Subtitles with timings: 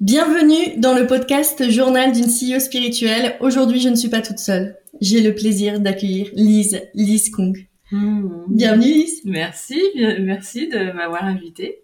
[0.00, 3.36] Bienvenue dans le podcast Journal d'une CEO spirituelle.
[3.40, 4.78] Aujourd'hui, je ne suis pas toute seule.
[5.02, 7.66] J'ai le plaisir d'accueillir Lise, Lise Kong.
[7.92, 8.44] Hmm.
[8.48, 9.20] Bienvenue Lise.
[9.26, 9.78] Merci,
[10.20, 11.82] merci de m'avoir invitée.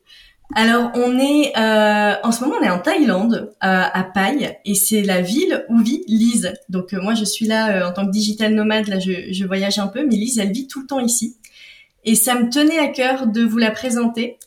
[0.55, 4.75] Alors, on est euh, en ce moment, on est en Thaïlande, euh, à Pai, et
[4.75, 6.55] c'est la ville où vit Lise.
[6.71, 8.89] Donc, euh, moi, je suis là en tant que digital nomade.
[8.89, 11.37] Là, je, je voyage un peu, mais Lise, elle vit tout le temps ici.
[12.07, 14.39] Et ça me tenait à cœur de vous la présenter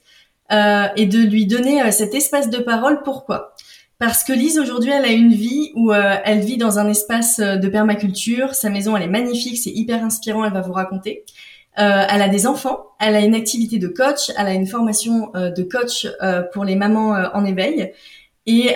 [0.51, 3.03] euh, et de lui donner euh, cet espace de parole.
[3.03, 3.55] Pourquoi?
[3.99, 7.39] Parce que Lise aujourd'hui, elle a une vie où euh, elle vit dans un espace
[7.39, 8.55] de permaculture.
[8.55, 10.45] Sa maison, elle est magnifique, c'est hyper inspirant.
[10.45, 11.25] Elle va vous raconter.
[11.75, 15.63] elle a des enfants, elle a une activité de coach, elle a une formation de
[15.63, 16.07] coach
[16.53, 17.93] pour les mamans en éveil.
[18.51, 18.73] Et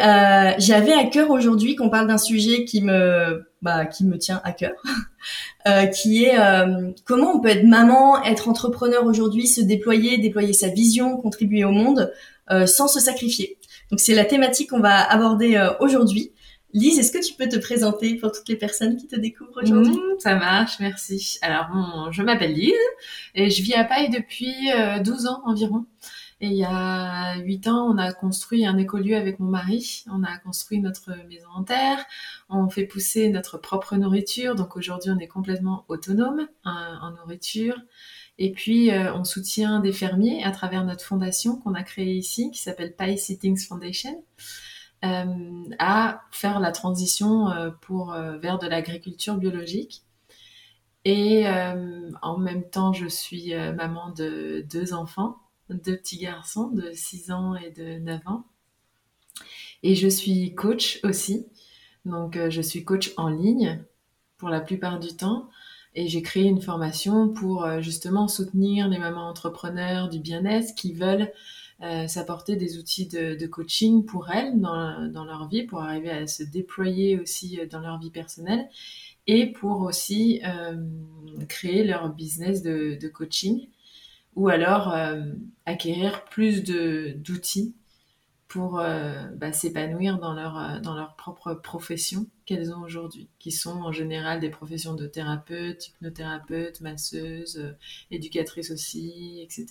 [0.60, 4.52] j'avais à cœur aujourd'hui qu'on parle d'un sujet qui me bah, qui me tient à
[4.52, 4.74] cœur,
[5.68, 10.52] euh, qui est euh, comment on peut être maman, être entrepreneur aujourd'hui, se déployer, déployer
[10.52, 12.12] sa vision, contribuer au monde
[12.52, 13.58] euh, sans se sacrifier.
[13.90, 16.34] Donc c'est la thématique qu'on va aborder aujourd'hui.
[16.74, 19.94] Lise, est-ce que tu peux te présenter pour toutes les personnes qui te découvrent aujourd'hui?
[19.94, 21.38] Mmh, Ça marche, merci.
[21.42, 22.74] Alors, je m'appelle Lise
[23.34, 24.54] et je vis à Paille depuis
[25.06, 25.86] 12 ans environ.
[26.44, 30.04] Et il y a huit ans, on a construit un écolieu avec mon mari.
[30.12, 32.04] On a construit notre maison en terre.
[32.50, 34.54] On fait pousser notre propre nourriture.
[34.54, 37.78] Donc aujourd'hui, on est complètement autonome hein, en, nourriture.
[38.40, 42.52] Et puis, euh, on soutient des fermiers à travers notre fondation qu'on a créée ici,
[42.52, 44.22] qui s'appelle Pie Sittings Foundation,
[45.06, 50.04] euh, à faire la transition euh, pour vers de l'agriculture biologique.
[51.06, 51.46] Et
[52.22, 55.43] en même temps, je suis maman de deux enfants
[55.74, 58.46] deux petits garçons de 6 ans et de 9 ans.
[59.84, 61.46] Et je suis coach aussi.
[62.06, 63.84] Donc, euh, je suis coach en ligne
[64.38, 65.50] pour la plupart du temps.
[65.96, 70.94] Et j'ai créé une formation pour euh, justement soutenir les mamans entrepreneurs du bien-être qui
[70.94, 71.32] veulent
[71.82, 76.44] euh, s'apporter des outils de, coaching pour elles dans, leur vie, pour arriver à se
[76.44, 78.68] déployer aussi dans leur vie personnelle
[79.28, 80.42] et pour aussi
[81.48, 83.68] créer leur business de coaching
[84.36, 85.22] ou alors euh,
[85.66, 87.76] acquérir plus d'outils
[88.48, 93.52] pour euh, bah, s'épanouir dans leur euh, dans leur propre profession qu'elles ont aujourd'hui, qui
[93.52, 97.76] sont en général des professions de thérapeute, hypnothérapeute, masseuse,
[98.12, 99.68] éducatrice aussi, etc.,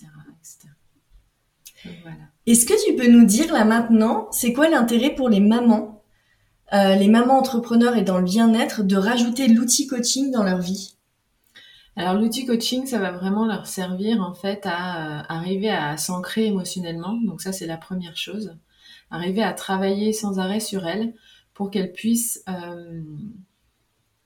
[2.01, 2.15] voilà.
[2.45, 6.01] Est-ce que tu peux nous dire là maintenant, c'est quoi l'intérêt pour les mamans,
[6.71, 10.95] les mamans entrepreneurs et dans le bien-être, de rajouter l'outil coaching dans leur vie?
[11.95, 16.45] Alors l'outil coaching, ça va vraiment leur servir en fait à euh, arriver à s'ancrer
[16.45, 17.13] émotionnellement.
[17.23, 18.57] Donc ça c'est la première chose.
[19.11, 21.13] Arriver à travailler sans arrêt sur elles
[21.53, 23.01] pour qu'elles puissent euh,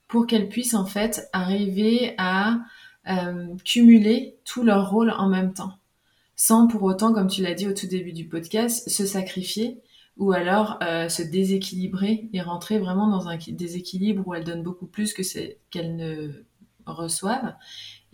[0.08, 2.60] pour qu'elles puissent en fait arriver à
[3.10, 5.74] euh, cumuler tous leurs rôles en même temps,
[6.38, 9.82] sans pour autant, comme tu l'as dit au tout début du podcast, se sacrifier
[10.16, 15.14] ou alors se déséquilibrer et rentrer vraiment dans un déséquilibre où elles donnent beaucoup plus
[15.14, 15.22] que
[15.70, 16.48] qu'elles ne
[16.94, 17.56] reçoivent.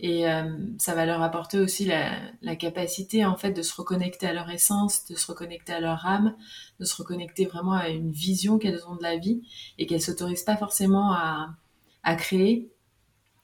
[0.00, 4.32] Et euh, ça va leur apporter aussi la, capacité en fait de se reconnecter à
[4.32, 6.34] leur essence, de se reconnecter à leur âme,
[6.80, 9.42] de se reconnecter vraiment à une vision qu'elles ont de la vie
[9.78, 11.56] et qu'elles s'autorisent pas forcément à,
[12.16, 12.70] créer.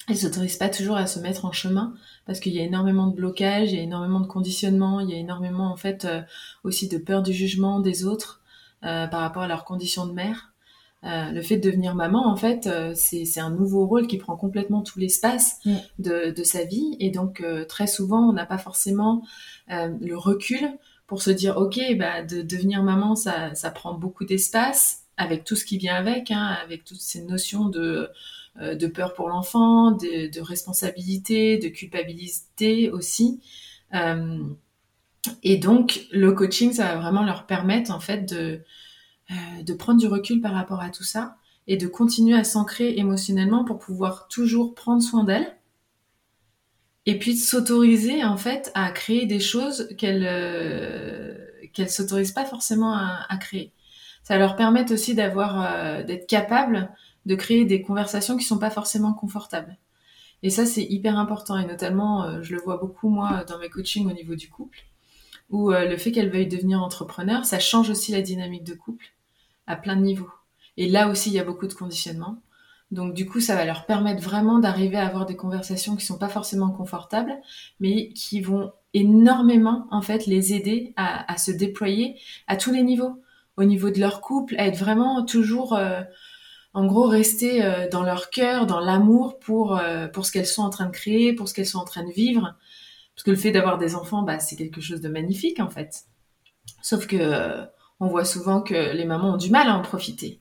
[0.09, 1.95] Elles s'autorisent pas toujours à se mettre en chemin
[2.27, 5.15] parce qu'il y a énormément de blocages, il y a énormément de conditionnement, il y
[5.15, 6.21] a énormément en fait euh,
[6.65, 8.43] aussi de peur du jugement des autres
[8.85, 10.50] euh, par rapport à leurs conditions de mère.
[11.05, 14.37] Euh, le fait de devenir maman, en fait, euh, c'est un nouveau rôle qui prend
[14.37, 15.77] complètement tout l'espace mm.
[15.99, 16.97] de, de, sa vie.
[17.01, 19.23] Et donc, euh, très souvent, on n'a pas forcément
[19.69, 20.69] le recul
[21.07, 25.55] pour se dire, OK, bah, de devenir maman, ça, ça prend beaucoup d'espace, avec tout
[25.55, 28.11] ce qui vient avec, hein, avec toutes ces notions de,
[28.61, 33.41] de peur pour l'enfant, de, de, responsabilité, de culpabilité aussi.
[35.45, 38.63] et donc, le coaching, ça va vraiment leur permettre, en fait, de
[39.31, 41.37] euh, de prendre du recul par rapport à tout ça
[41.67, 45.57] et de continuer à s'ancrer émotionnellement pour pouvoir toujours prendre soin d'elle
[47.07, 51.35] et puis de s'autoriser en fait à créer des choses qu'elle euh,
[51.73, 53.73] qu'elle s'autorise pas forcément à, créer.
[54.23, 56.91] Ça leur permet aussi d'avoir euh, d'être capable
[57.27, 59.79] de créer des conversations qui sont pas forcément confortables.
[60.43, 63.69] Et ça c'est hyper important et notamment euh, je le vois beaucoup moi dans mes
[63.69, 64.79] coachings au niveau du couple
[65.51, 69.07] où le fait qu'elle veuille devenir entrepreneur, ça change aussi la dynamique de couple
[69.71, 70.31] à plein de niveaux.
[70.77, 72.43] Et là aussi, il y a beaucoup de conditionnement.
[72.91, 76.19] Donc du coup, ça va leur permettre vraiment d'arriver à avoir des conversations qui sont
[76.19, 77.33] pas forcément confortables,
[77.79, 82.17] mais qui vont énormément en fait les aider à, se déployer
[82.49, 83.23] à tous les niveaux,
[83.57, 86.01] au niveau de leur couple, à être vraiment toujours, euh,
[86.75, 90.63] en gros, rester euh, dans leur cœur, dans l'amour pour euh, pour ce qu'elles sont
[90.63, 92.57] en train de créer, pour ce qu'elles sont en train de vivre.
[93.15, 96.07] Parce que le fait d'avoir des enfants, bah, c'est quelque chose de magnifique en fait.
[96.83, 97.67] Sauf que
[98.01, 100.41] on voit souvent que les mamans ont du mal à en profiter.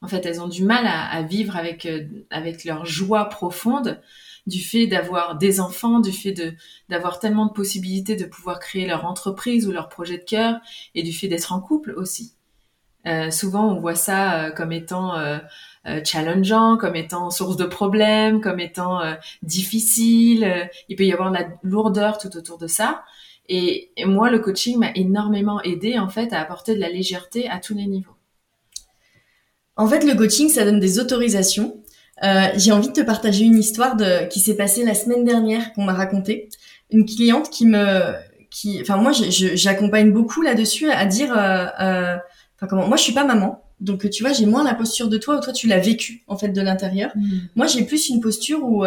[0.00, 4.00] En fait, elles ont du mal à, vivre avec, euh, avec leur joie profonde
[4.46, 6.52] du fait d'avoir des enfants, du fait de
[6.90, 10.60] d'avoir tellement de possibilités de pouvoir créer leur entreprise ou leur projet de cœur,
[10.94, 12.34] et du fait d'être en couple aussi.
[13.06, 15.38] Euh, souvent, on voit ça euh, comme étant euh,
[16.04, 19.02] challengeant, comme étant source de problèmes, comme étant
[19.42, 20.70] difficile.
[20.88, 23.04] il peut y avoir de la lourdeur tout autour de ça.
[23.48, 27.48] Et, et moi, le coaching m'a énormément aidé en fait à apporter de la légèreté
[27.48, 28.16] à tous les niveaux.
[29.76, 31.82] En fait, le coaching, ça donne des autorisations
[32.22, 33.96] euh, j'ai envie de te partager une histoire
[34.30, 36.48] qui s'est passée la semaine dernière qu'on m'a racontée.
[36.90, 38.14] Une cliente qui me,
[38.50, 42.16] qui, enfin moi, j'accompagne beaucoup là-dessus à dire, euh, euh,
[42.56, 45.18] enfin comment, moi je suis pas maman, donc tu vois, j'ai moins la posture de
[45.18, 47.10] toi où toi tu l'as vécu en fait de l'intérieur.
[47.16, 47.30] Mmh.
[47.56, 48.84] Moi, j'ai plus une posture où,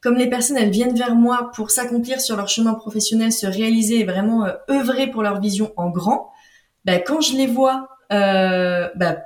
[0.00, 4.00] comme les personnes elles viennent vers moi pour s'accomplir sur leur chemin professionnel, se réaliser
[4.00, 6.30] et vraiment œuvrer pour leur vision en grand,
[6.84, 9.18] bah, quand je les vois euh, bah,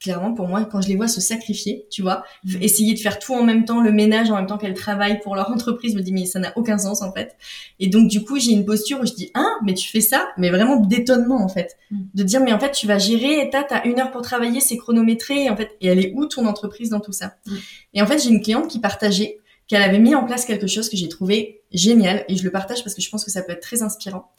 [0.00, 2.62] clairement pour moi quand je les vois se sacrifier tu vois mm.
[2.62, 5.34] essayer de faire tout en même temps le ménage en même temps qu'elles travaillent pour
[5.34, 7.36] leur entreprise je me dis mais ça n'a aucun sens en fait
[7.80, 10.28] et donc du coup j'ai une posture où je dis ah mais tu fais ça
[10.36, 12.00] mais vraiment d'étonnement en fait mm.
[12.14, 14.60] de dire mais en fait tu vas gérer et t'as t'as une heure pour travailler
[14.60, 17.54] c'est chronométré et en fait et elle est où ton entreprise dans tout ça mm.
[17.94, 19.38] et en fait j'ai une cliente qui partageait
[19.68, 22.82] qu'elle avait mis en place quelque chose que j'ai trouvé génial et je le partage
[22.84, 24.30] parce que je pense que ça peut être très inspirant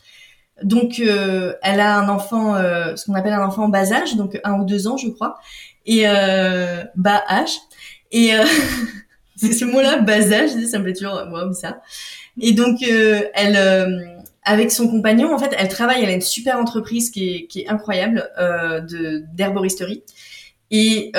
[0.62, 4.16] donc, euh, elle a un enfant, euh, ce qu'on appelle un enfant en bas âge,
[4.16, 5.38] donc un ou deux ans, je crois,
[5.86, 7.58] et euh, bas âge.
[8.12, 8.46] Et euh,
[9.36, 11.82] c'est ce mot-là, bas âge, ça me fait toujours moi ça.
[12.40, 16.04] Et donc, elle, avec son compagnon, en fait, elle travaille.
[16.04, 20.04] Elle a une super entreprise qui est, qui est incroyable de d'herboristerie.
[20.72, 21.12] Et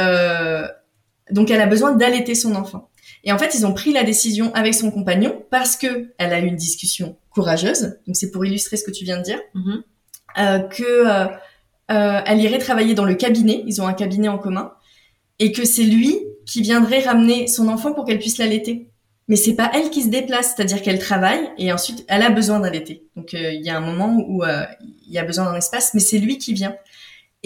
[1.31, 2.89] donc, elle a besoin d'allaiter son enfant.
[3.25, 6.41] Et en fait, ils ont pris la décision avec son compagnon parce que elle a
[6.41, 7.97] eu une discussion courageuse.
[8.07, 9.83] Donc c'est pour illustrer ce que tu viens de dire, mm-hmm.
[10.39, 11.27] euh, que euh,
[11.91, 13.63] euh, elle irait travailler dans le cabinet.
[13.67, 14.73] Ils ont un cabinet en commun
[15.39, 18.91] et que c'est lui qui viendrait ramener son enfant pour qu'elle puisse l'allaiter.
[19.27, 22.61] Mais c'est pas elle qui se déplace, c'est-à-dire qu'elle travaille et ensuite elle a besoin
[22.61, 23.05] d'allaiter.
[23.17, 26.19] Donc il y a un moment où il y a besoin d'un espace, mais c'est
[26.19, 26.77] lui qui vient.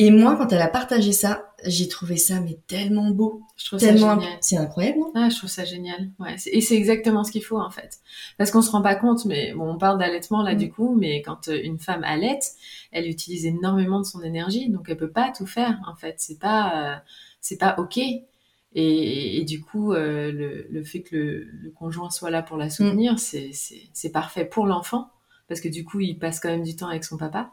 [0.00, 3.42] Et moi, quand elle a partagé ça, j'ai trouvé ça mais tellement beau.
[3.56, 4.14] Je trouve tellement...
[4.14, 4.38] ça génial.
[4.40, 6.10] C'est incroyable, non Ah, je trouve ça génial.
[6.20, 7.98] Ouais, et c'est exactement ce qu'il faut en fait.
[8.38, 10.58] Parce qu'on se rend pas compte, mais bon, on parle d'allaitement là mm.
[10.58, 12.44] du coup, mais quand euh, une femme allaite,
[12.92, 16.14] elle utilise énormément de son énergie, donc elle peut pas tout faire en fait.
[16.18, 16.96] C'est pas, euh,
[17.40, 17.98] c'est pas ok.
[17.98, 22.56] Et, et, du coup, euh, le, le, fait que le, le, conjoint soit là pour
[22.56, 23.18] la soutenir, mm.
[23.18, 23.50] c'est
[23.92, 25.10] c'est parfait pour l'enfant
[25.48, 27.52] parce que du coup, il passe quand même du temps avec son papa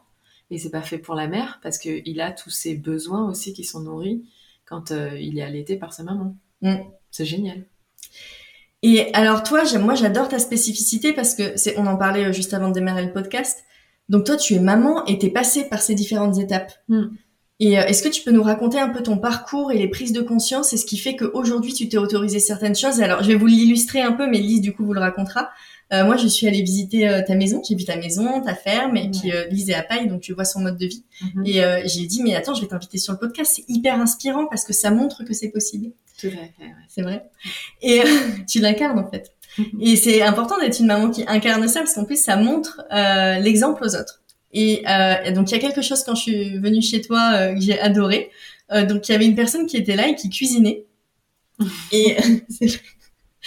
[0.50, 3.64] et c'est pas fait pour la mère parce qu'il a tous ses besoins aussi qui
[3.64, 4.24] sont nourris
[4.64, 6.36] quand euh, il est allaité par sa maman.
[6.62, 6.76] Mm.
[7.10, 7.64] C'est génial.
[8.82, 12.54] Et alors toi, moi j'adore ta spécificité parce que c'est, on en parlait euh, juste
[12.54, 13.64] avant de démarrer le podcast.
[14.08, 16.72] Donc toi, tu es maman et t'es passée par ces différentes étapes.
[16.88, 17.06] Mm.
[17.58, 20.12] Et euh, est-ce que tu peux nous raconter un peu ton parcours et les prises
[20.12, 23.00] de conscience et ce qui fait qu'aujourd'hui tu t'es autorisé certaines choses?
[23.00, 25.50] Alors je vais vous l'illustrer un peu, mais Lise du coup vous le racontera.
[25.92, 27.62] Euh, moi, je suis allée visiter euh, ta maison.
[27.66, 30.32] J'ai vu ta maison, ta ferme, et puis euh, Lise est à Paille, donc je
[30.32, 31.04] vois son mode de vie.
[31.22, 31.46] Mhm.
[31.46, 33.52] Et euh, j'ai dit, mais attends, je vais t'inviter sur le podcast.
[33.56, 35.92] C'est hyper inspirant parce que ça montre que c'est possible.
[36.16, 36.52] C'est vrai.
[36.88, 37.24] C'est vrai.
[37.82, 38.02] Et
[38.48, 39.32] tu l'incarnes en fait.
[39.58, 39.80] Mhm.
[39.80, 42.84] Et c'est important d'être une maman qui incarne ça parce qu'en plus, ça montre
[43.42, 44.22] l'exemple aux autres.
[44.52, 44.82] Et
[45.34, 48.30] donc, il y a quelque chose quand je suis venue chez toi que j'ai adoré.
[48.70, 50.86] donc, il y avait une personne qui était là et qui cuisinait.
[51.92, 52.16] et
[52.48, 52.80] c'est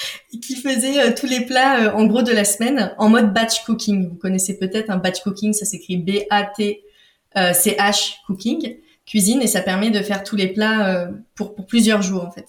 [0.41, 3.63] qui faisait euh, tous les plats euh, en gros de la semaine en mode batch
[3.65, 4.09] cooking.
[4.09, 6.83] Vous connaissez peut-être un batch cooking, ça s'écrit B-A-T-C-H
[8.27, 12.25] cooking, cuisine, et ça permet de faire tous les plats euh, pour, pour plusieurs jours
[12.25, 12.47] en fait.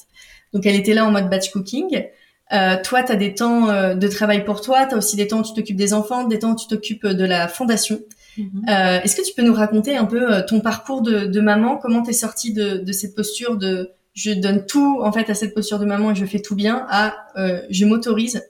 [0.52, 2.04] Donc elle était là en mode batch cooking.
[2.52, 5.38] Euh, toi, tu as des temps de travail pour toi, tu as aussi des temps
[5.38, 8.00] où tu t'occupes des enfants, des temps où tu t'occupes de la fondation.
[8.36, 8.68] Mm-hmm.
[8.68, 12.02] euh, Est-ce que tu peux nous raconter un peu ton parcours de, de maman, comment
[12.02, 15.54] tu es sortie de, de cette posture de je donne tout en fait à cette
[15.54, 18.42] posture de maman et je fais tout bien à euh, je m'autorise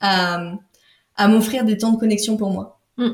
[0.00, 0.56] à,
[1.28, 2.80] m'offrir des temps de connexion pour moi.
[2.96, 3.10] Hmm.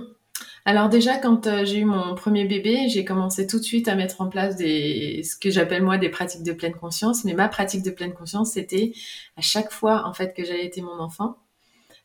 [0.64, 3.94] Alors déjà quand euh, j'ai eu mon premier bébé, j'ai commencé tout de suite à
[3.94, 7.82] mettre en place ce que j'appelle moi des pratiques de pleine conscience, mais ma pratique
[7.82, 8.92] de pleine conscience c'était
[9.36, 11.36] à chaque fois en fait que mon enfant,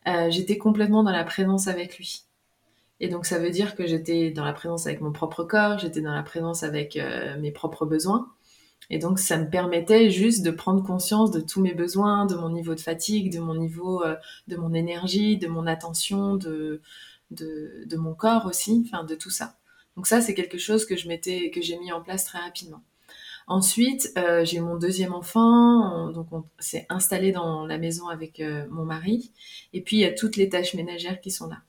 [0.08, 2.22] euh, j'étais complètement dans la présence avec lui.
[3.00, 6.00] Et donc ça veut dire que j'étais dans la présence avec mon propre corps, j'étais
[6.00, 6.98] dans la présence avec
[7.40, 8.28] mes propres besoins.
[8.92, 12.50] Et donc, ça me permettait juste de prendre conscience de tous mes besoins, de mon
[12.50, 14.16] niveau de fatigue, de mon niveau, euh,
[14.48, 16.82] de mon énergie, de mon attention, de,
[17.30, 19.56] de, mon corps aussi, enfin, de tout ça.
[19.96, 22.82] Donc ça, c'est quelque chose que je m'étais, que j'ai mis en place très rapidement.
[23.46, 28.66] Ensuite, euh, j'ai mon deuxième enfant, donc on s'est installé dans la maison avec euh,
[28.70, 29.32] mon mari,
[29.72, 31.62] et puis il y a toutes les tâches ménagères qui sont là.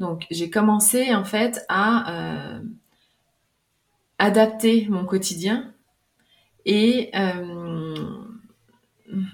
[0.00, 2.60] Donc j'ai commencé en fait à
[4.18, 5.74] adapter mon quotidien
[6.66, 7.10] et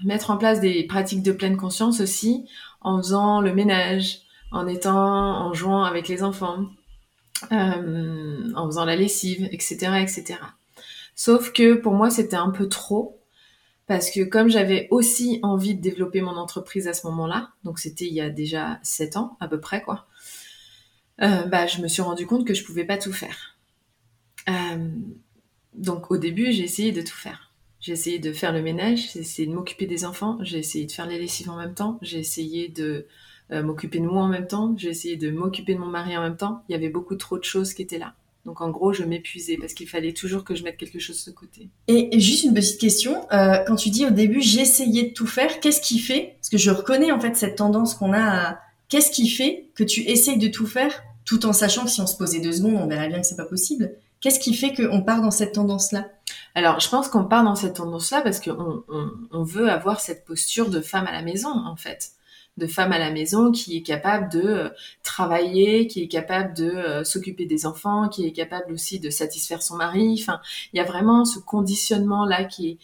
[0.03, 2.45] mettre en place des pratiques de pleine conscience aussi
[2.81, 4.21] en faisant le ménage,
[4.51, 6.65] en étant, en jouant avec les enfants,
[7.51, 10.39] euh, en faisant la lessive, etc., etc.
[11.15, 13.19] Sauf que pour moi, c'était un peu trop
[13.85, 18.05] parce que comme j'avais aussi envie de développer mon entreprise à ce moment-là, donc c'était
[18.05, 20.07] il y a déjà sept ans à peu près quoi,
[21.21, 23.57] euh, bah je me suis rendu compte que je pouvais pas tout faire.
[24.47, 24.89] Euh,
[25.75, 27.51] donc au début, j'ai essayé de tout faire.
[27.79, 30.91] J'ai essayé de faire le ménage, j'ai essayé de m'occuper des enfants, j'ai essayé de
[30.91, 33.07] faire les lessives en même temps, j'ai essayé de
[33.51, 36.21] euh, m'occuper de moi en même temps, j'ai essayé de m'occuper de mon mari en
[36.21, 36.63] même temps.
[36.69, 38.13] Il y avait beaucoup trop de choses qui étaient là.
[38.45, 41.31] Donc en gros, je m'épuisais parce qu'il fallait toujours que je mette quelque chose de
[41.31, 41.69] côté.
[41.87, 45.59] Et juste une petite question, euh, quand tu dis au début j'essayais de tout faire,
[45.59, 46.35] qu'est-ce qui fait?
[46.39, 49.83] Parce que je reconnais en fait cette tendance qu'on a à qu'est-ce qui fait que
[49.83, 52.75] tu essayes de tout faire tout en sachant que si on se posait deux secondes,
[52.75, 53.93] on verrait bien que c'est pas possible.
[54.23, 56.07] Qu'est-ce qui fait qu'on part dans cette tendance-là?
[56.55, 58.85] Alors, je pense qu'on part dans cette tendance-là parce qu'on
[59.31, 62.11] on, veut avoir cette posture de femme à la maison, en fait
[62.55, 64.69] de femme à la maison qui est capable de euh,
[65.01, 69.63] travailler, qui est capable de euh, s'occuper des enfants, qui est capable aussi de satisfaire
[69.63, 70.19] son mari.
[70.21, 70.39] Enfin,
[70.71, 72.77] il y a vraiment ce conditionnement là qui est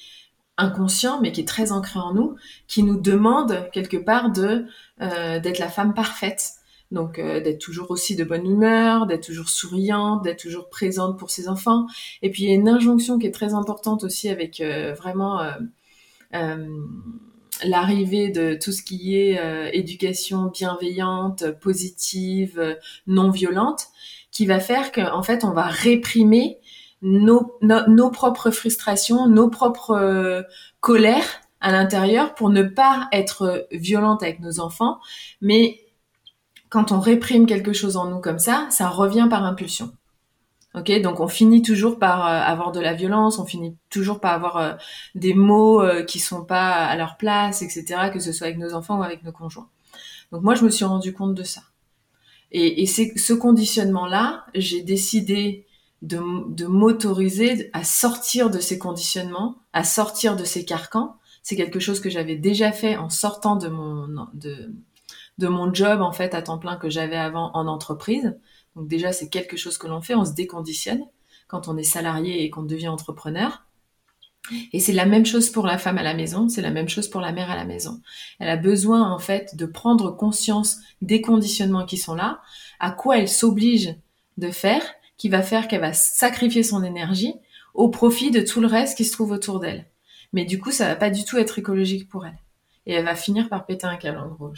[0.58, 2.36] inconscient mais qui est très ancré en nous,
[2.68, 6.54] qui nous demande quelque part euh, d'être la femme parfaite.
[6.92, 11.30] Donc euh, d'être toujours aussi de bonne humeur, d'être toujours souriante, d'être toujours présente pour
[11.30, 11.86] ses enfants.
[12.22, 15.42] Et puis il y a une injonction qui est très importante aussi avec euh, vraiment
[16.34, 16.68] euh,
[17.64, 19.40] l'arrivée de tout ce qui est
[19.74, 23.88] éducation bienveillante, positive, non violente,
[24.32, 26.58] qui va faire qu'en fait on va réprimer
[27.02, 30.46] nos, nos propres frustrations, nos propres
[30.80, 35.00] colères à l'intérieur pour ne pas être violente avec nos enfants,
[35.42, 35.82] mais
[36.70, 39.92] quand on réprime quelque chose en nous comme ça, ça revient par impulsion.
[40.76, 44.34] Ok, donc on finit toujours par euh, avoir de la violence, on finit toujours par
[44.34, 44.74] avoir euh,
[45.16, 48.12] des mots euh, qui sont pas à leur place, etc.
[48.14, 49.68] Que ce soit avec nos enfants ou avec nos conjoints.
[50.32, 51.62] Donc moi, je me suis rendu compte de ça.
[52.52, 55.66] Et, et c'est ce conditionnement-là, j'ai décidé
[56.04, 56.20] de,
[56.54, 61.16] de m'autoriser à sortir de ces conditionnements, à sortir de ces carcans.
[61.42, 64.72] C'est quelque chose que j'avais déjà fait en sortant de mon de,
[65.40, 68.38] de mon job en fait à temps plein que j'avais avant en entreprise.
[68.76, 71.02] Donc déjà c'est quelque chose que l'on fait, on se déconditionne
[71.48, 73.64] quand on est salarié et qu'on devient entrepreneur.
[74.74, 77.08] Et c'est la même chose pour la femme à la maison, c'est la même chose
[77.08, 78.02] pour la mère à la maison.
[78.40, 82.42] Elle a besoin en fait de prendre conscience des conditionnements qui sont là,
[82.80, 83.96] à quoi elle s'oblige
[84.38, 84.82] de faire,
[85.18, 87.34] qui va faire qu'elle va sacrifier son énergie
[87.74, 89.86] au profit de tout le reste qui se trouve autour d'elle.
[90.34, 92.38] Mais du coup, ça va pas du tout être écologique pour elle
[92.90, 94.52] et elle va finir par péter un câble en gros.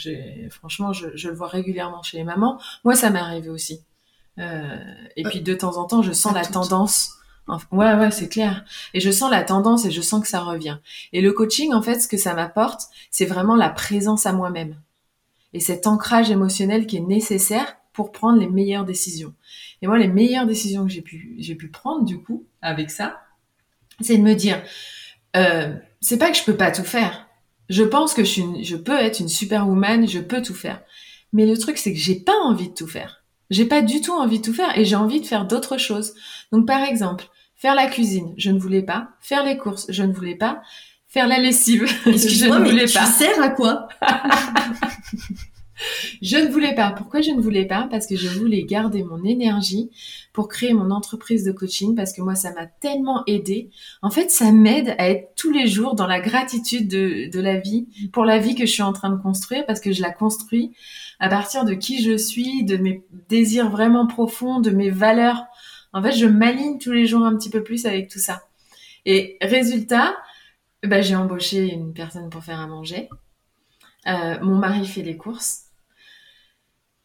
[0.50, 2.62] Franchement, je, je, le vois régulièrement chez les mamans.
[2.86, 3.82] Moi, ça m'est arrivé aussi.
[4.40, 4.78] Euh,
[5.18, 7.12] et puis de temps en temps, je sens la tendance.
[7.74, 8.64] Ouais, ouais, c'est clair.
[8.94, 10.78] Et je sens la tendance et je sens que ça revient.
[11.12, 14.78] Et le coaching, en fait, ce que ça m'apporte, c'est vraiment la présence à moi-même.
[15.52, 19.34] Et cet ancrage émotionnel qui est nécessaire pour prendre les meilleures décisions.
[19.82, 23.20] Et moi, les meilleures décisions que j'ai pu, j'ai pu prendre, du coup, avec ça,
[24.00, 24.64] c'est de me dire,
[25.36, 27.28] euh, c'est pas que je peux pas tout faire.
[27.72, 30.82] Je pense que je, suis je peux être une superwoman, je peux tout faire.
[31.32, 33.24] Mais le truc, c'est que j'ai pas envie de tout faire.
[33.50, 36.14] J'ai pas du tout envie de tout faire et j'ai envie de faire d'autres choses.
[36.52, 39.12] Donc, par exemple, faire la cuisine, je ne voulais pas.
[39.22, 40.62] Faire les courses, je ne voulais pas.
[41.08, 43.06] Faire la lessive, je ne voulais pas.
[43.06, 43.88] Tu sers à quoi?
[46.22, 46.92] Je ne voulais pas.
[46.92, 47.88] Pourquoi je ne voulais pas?
[47.90, 49.90] Parce que je voulais garder mon énergie
[50.34, 53.70] pour créer mon entreprise de coaching parce que moi, ça m'a tellement aidé.
[54.02, 57.88] En fait, ça m'aide à être tous les jours dans la gratitude de, la vie,
[58.14, 60.72] pour la vie que je suis en train de construire parce que je la construis
[61.20, 65.46] à partir de qui je suis, de mes désirs vraiment profonds, de mes valeurs.
[65.94, 68.44] En fait, je m'aligne tous les jours un petit peu plus avec tout ça.
[69.06, 70.16] Et résultat,
[70.84, 73.10] bah, j'ai embauché une personne pour faire à manger.
[74.08, 75.71] Euh, mon mari fait les courses.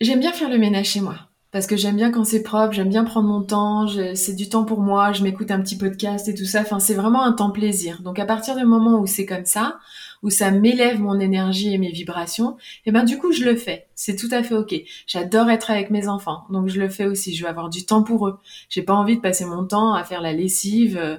[0.00, 1.16] J'aime bien faire le ménage chez moi
[1.52, 4.66] parce que j'aime bien quand c'est propre, j'aime bien prendre mon temps, c'est du temps
[4.66, 6.60] pour moi, je m'écoute un petit podcast et tout ça.
[6.60, 8.02] Enfin, c'est vraiment un temps plaisir.
[8.02, 9.78] Donc à partir du moment où c'est comme ça,
[10.22, 13.56] où ça m'élève mon énergie et mes vibrations, et eh ben du coup je le
[13.56, 13.86] fais.
[13.94, 14.74] C'est tout à fait ok.
[15.06, 17.34] J'adore être avec mes enfants, donc je le fais aussi.
[17.34, 18.38] Je veux avoir du temps pour eux.
[18.68, 20.98] J'ai pas envie de passer mon temps à faire la lessive.
[20.98, 21.16] Euh,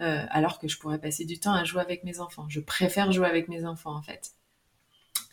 [0.00, 2.46] euh, alors que je pourrais passer du temps à jouer avec mes enfants.
[2.48, 4.34] Je préfère jouer avec mes enfants en fait.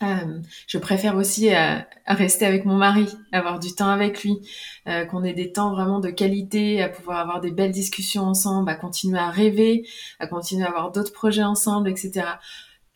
[0.02, 4.38] Euh, je préfère aussi euh, rester avec mon mari, avoir du temps avec lui,
[4.88, 8.70] euh, qu'on ait des temps vraiment de qualité, à pouvoir avoir des belles discussions ensemble,
[8.70, 9.86] à continuer à rêver,
[10.18, 12.26] à continuer à avoir d'autres projets ensemble, etc.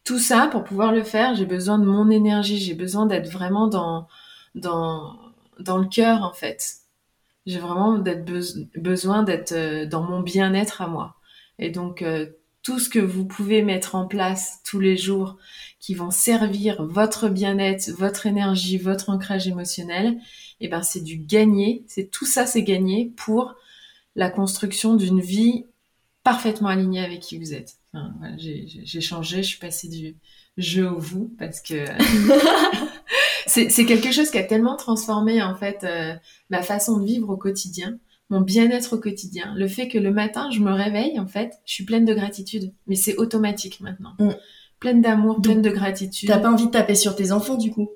[0.05, 3.67] Tout ça, pour pouvoir le faire, j'ai besoin de mon énergie, j'ai besoin d'être vraiment
[3.67, 4.07] dans,
[4.55, 5.17] dans,
[5.61, 6.77] dans le cœur, en fait.
[7.47, 8.03] J'ai vraiment
[8.77, 11.15] besoin d'être dans mon bien-être à moi.
[11.59, 12.05] Et donc
[12.67, 15.37] tout ce que vous pouvez mettre en place tous les jours
[15.79, 20.19] qui vont servir votre bien-être, votre énergie, votre ancrage émotionnel,
[20.61, 21.85] eh ben c'est du gagner.
[21.87, 23.55] C'est tout ça, c'est gagné pour
[24.15, 25.67] la construction d'une vie
[26.25, 27.77] parfaitement alignée avec qui vous êtes.
[28.37, 30.17] j'ai changé, je suis passée du
[30.57, 31.85] jeu au vous parce que
[33.47, 36.15] c'est quelque chose qui a tellement transformé en fait euh,
[36.51, 37.99] ma façon de vivre au quotidien,
[38.31, 39.55] mon bien-être au quotidien.
[39.57, 42.73] Le fait que le matin je me réveille en fait, je suis pleine de gratitude,
[42.87, 44.15] mais c'est automatique maintenant.
[44.19, 44.31] Mm.
[44.81, 46.29] Pleine d'amour, pleine de gratitude.
[46.29, 47.89] T'as pas envie de taper sur tes enfants du coup?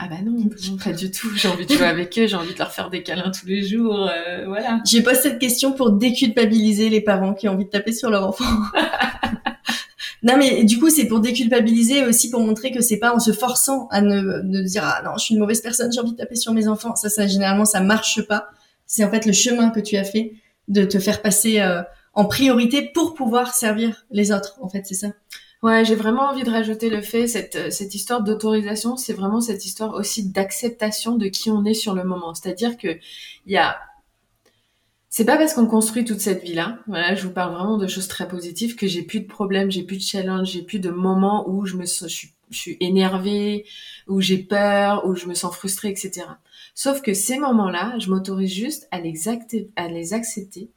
[0.00, 0.36] Ah bah non,
[0.84, 1.28] pas du tout.
[1.34, 3.64] J'ai envie de jouer avec eux, j'ai envie de leur faire des câlins tous les
[3.64, 4.80] jours, euh, voilà.
[4.86, 8.26] J'ai posé cette question pour déculpabiliser les parents qui ont envie de taper sur leur
[8.26, 8.44] enfant.
[10.22, 13.32] Non, mais du coup, c'est pour déculpabiliser aussi pour montrer que c'est pas en se
[13.32, 16.16] forçant à ne, ne dire ah non, je suis une mauvaise personne, j'ai envie de
[16.16, 16.96] taper sur mes enfants.
[16.96, 18.48] Ça, ça généralement, ça marche pas.
[18.86, 20.32] C'est en fait le chemin que tu as fait
[20.66, 21.82] de te faire passer euh,
[22.14, 24.58] en priorité pour pouvoir servir les autres.
[24.60, 25.08] En fait, c'est ça.
[25.62, 29.64] Ouais, j'ai vraiment envie de rajouter le fait cette cette histoire d'autorisation, c'est vraiment cette
[29.64, 32.32] histoire aussi d'acceptation de qui on est sur le moment.
[32.34, 32.88] C'est-à-dire que
[33.46, 33.76] il y a
[35.10, 38.08] c'est pas parce qu'on construit toute cette vie-là, voilà, je vous parle vraiment de choses
[38.08, 41.48] très positives, que j'ai plus de problèmes, j'ai plus de challenge, j'ai plus de moments
[41.48, 43.64] où je me je suis, je suis énervée,
[44.06, 46.26] où j'ai peur, où je me sens frustrée, etc.
[46.74, 49.14] Sauf que ces moments-là, je m'autorise juste à les,
[49.76, 50.70] à les accepter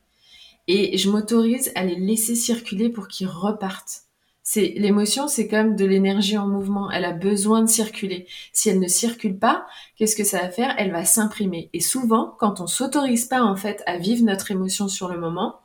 [0.67, 4.03] et je m'autorise à les laisser circuler pour qu'ils repartent
[4.43, 6.89] c'est l'émotion, c'est comme de l'énergie en mouvement.
[6.89, 8.27] Elle a besoin de circuler.
[8.53, 10.73] Si elle ne circule pas, qu'est-ce que ça va faire?
[10.77, 11.69] Elle va s'imprimer.
[11.73, 15.59] Et souvent, quand on s'autorise pas en fait à vivre notre émotion sur le moment,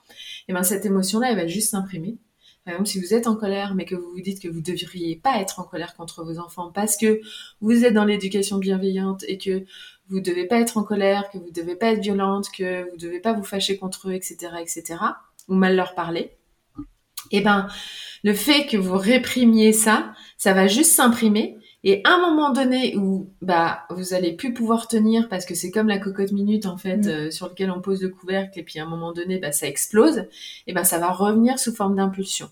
[0.48, 2.18] eh ben cette émotion-là, elle va juste s'imprimer.
[2.66, 5.16] Exemple, si vous êtes en colère, mais que vous vous dites que vous ne devriez
[5.16, 7.20] pas être en colère contre vos enfants parce que
[7.60, 9.64] vous êtes dans l'éducation bienveillante et que
[10.08, 12.88] vous ne devez pas être en colère, que vous ne devez pas être violente, que
[12.90, 14.98] vous ne devez pas vous fâcher contre eux, etc., etc.,
[15.48, 16.32] ou mal leur parler,
[17.32, 17.68] eh ben,
[18.24, 21.58] le fait que vous réprimiez ça, ça va juste s'imprimer.
[21.84, 25.70] Et à un moment donné où bah vous allez plus pouvoir tenir parce que c'est
[25.70, 27.08] comme la cocotte minute en fait mm.
[27.08, 29.68] euh, sur lequel on pose le couvercle et puis à un moment donné bah ça
[29.68, 30.24] explose,
[30.66, 32.50] et ben ça va revenir sous forme d'impulsion.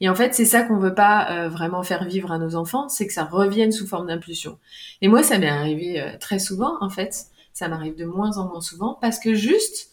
[0.00, 2.88] Et en fait, c'est ça qu'on veut pas euh, vraiment faire vivre à nos enfants,
[2.88, 4.58] c'est que ça revienne sous forme d'impulsion.
[5.00, 7.26] Et moi, ça m'est arrivé euh, très souvent, en fait.
[7.52, 9.90] Ça m'arrive de moins en moins souvent parce que juste,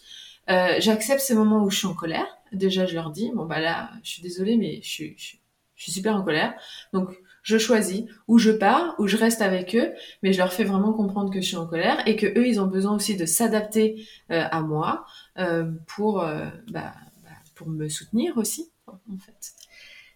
[0.48, 3.92] j'accepte ces moments où je suis en colère déjà je leur dis bon bah là
[4.04, 5.36] je suis désolée mais je suis, je,
[5.76, 6.54] suis super en colère
[6.94, 7.10] donc
[7.44, 10.94] je choisis ou je pars ou je reste avec eux mais je leur fais vraiment
[10.94, 14.06] comprendre que je suis en colère et que eux ils ont besoin aussi de s'adapter
[14.32, 15.06] euh, à moi
[15.38, 19.54] euh, pour euh, bah, bah, pour me soutenir aussi en fait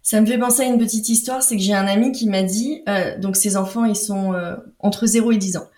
[0.02, 2.44] ça me fait penser à une petite histoire, c'est que j'ai un ami qui m'a
[2.44, 2.84] dit,
[3.20, 4.34] donc ses enfants ils sont
[4.80, 5.70] entre 0 et 10 ans,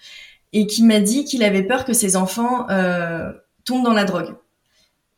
[0.51, 2.65] et qui m'a dit qu'il avait peur que ses enfants
[3.65, 4.35] tombent dans la drogue.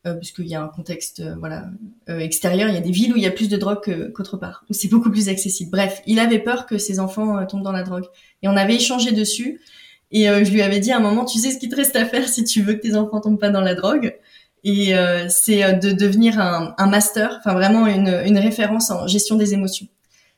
[0.07, 1.65] Euh, puisqu'il y a un contexte euh, voilà
[2.09, 2.69] euh, extérieur.
[2.69, 4.73] Il y a des villes où il y a plus de drogue qu'autre part, où
[4.73, 5.71] c'est beaucoup plus accessible.
[5.71, 8.05] Bref, il avait peur que ses enfants tombent dans la drogue.
[8.41, 9.59] Et on avait échangé dessus.
[10.11, 12.05] Et je lui avais dit à un moment, tu sais ce qu'il te reste à
[12.05, 14.15] faire si tu veux que tes enfants tombent pas dans la drogue?
[14.63, 14.93] Et
[15.29, 19.87] c'est de devenir un, un master, enfin vraiment une, une référence en gestion des émotions.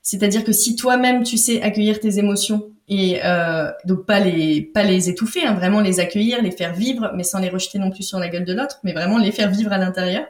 [0.01, 4.83] C'est-à-dire que si toi-même tu sais accueillir tes émotions et euh, donc pas les pas
[4.83, 8.03] les étouffer, hein, vraiment les accueillir, les faire vivre, mais sans les rejeter non plus
[8.03, 10.25] sur la gueule de l'autre, mais vraiment les faire vivre à l'intérieur.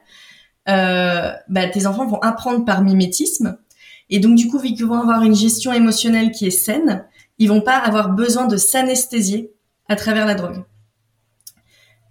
[0.67, 3.57] Euh, bah, tes enfants vont apprendre par mimétisme
[4.09, 7.05] et donc du coup vu qu'ils vont avoir une gestion émotionnelle qui est saine,
[7.37, 9.53] ils vont pas avoir besoin de s'anesthésier
[9.87, 10.63] à travers la drogue.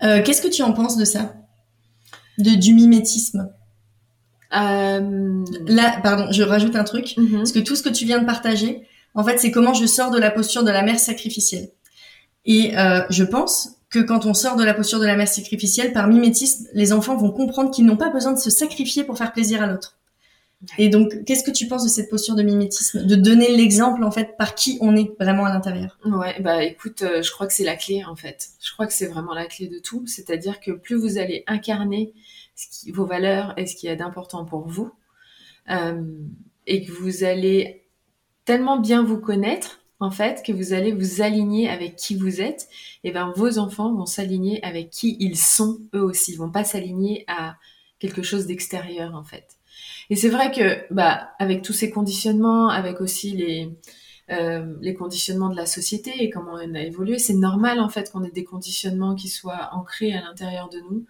[0.03, 1.35] Euh, Qu'est-ce que tu en penses de ça,
[2.39, 3.53] de du mimétisme?
[4.57, 5.45] Euh...
[5.67, 7.37] Là, pardon, je rajoute un truc, mm-hmm.
[7.37, 8.87] parce que tout ce que tu viens de partager,
[9.18, 11.70] en fait, c'est comment je sors de la posture de la mère sacrificielle.
[12.44, 15.92] Et euh, je pense que quand on sort de la posture de la mère sacrificielle,
[15.92, 19.33] par mimétisme, les enfants vont comprendre qu'ils n'ont pas besoin de se sacrifier pour faire
[19.33, 19.98] plaisir à l'autre.
[20.78, 24.12] Et donc, qu'est-ce que tu penses de cette posture de mimétisme, de donner l'exemple en
[24.12, 25.98] fait par qui on est vraiment à l'intérieur?
[26.04, 28.50] Ouais, bah écoute, euh, je crois que c'est la clé en fait.
[28.61, 30.07] Je crois que c'est vraiment la clé de tout.
[30.07, 32.14] C'est-à-dire que plus vous allez incarner
[32.92, 34.92] vos valeurs et ce qui est d'important pour vous,
[35.70, 36.02] euh,
[36.68, 37.88] et que vous allez
[38.49, 42.67] tellement bien vous connaître, en fait, que vous allez vous aligner avec qui vous êtes,
[43.05, 46.33] et ben vos enfants vont s'aligner avec qui ils sont eux aussi.
[46.33, 47.57] Ils vont pas s'aligner à
[47.99, 49.59] quelque chose d'extérieur, en fait.
[50.09, 53.69] Et c'est vrai que, bah, avec tous ces conditionnements, avec aussi les
[54.31, 58.11] euh, les conditionnements de la société et comment on a évolué, c'est normal en fait
[58.11, 61.07] qu'on ait des conditionnements qui soient ancrés à l'intérieur de nous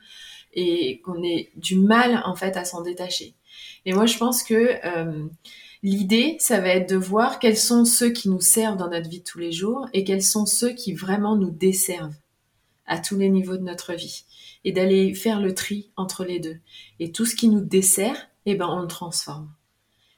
[0.55, 3.35] et qu'on ait du mal en fait à s'en détacher.
[3.87, 5.27] Et moi, je pense que euh,
[5.83, 9.21] L'idée, ça va être de voir quels sont ceux qui nous servent dans notre vie
[9.21, 12.17] de tous les jours et quels sont ceux qui vraiment nous desservent
[12.87, 14.25] à tous les niveaux de notre vie
[14.65, 16.59] et d'aller faire le tri entre les deux.
[16.99, 19.53] Et tout ce qui nous dessert, eh ben, on le transforme.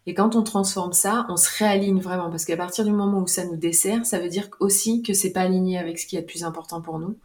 [0.07, 3.27] Et quand on transforme ça, on se réaligne vraiment parce qu'à partir du moment où
[3.27, 6.20] ça nous dessert, ça veut dire aussi que c'est pas aligné avec ce qui est
[6.20, 7.18] le plus important pour nous.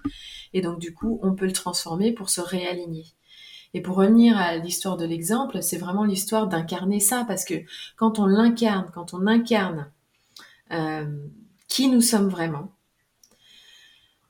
[0.54, 3.06] Et donc du coup, on peut le transformer pour se réaligner.
[3.76, 7.56] Et pour revenir à l'histoire de l'exemple, c'est vraiment l'histoire d'incarner ça parce que
[7.98, 9.92] quand on l'incarne, quand on incarne
[10.72, 11.28] euh,
[11.68, 12.72] qui nous sommes vraiment,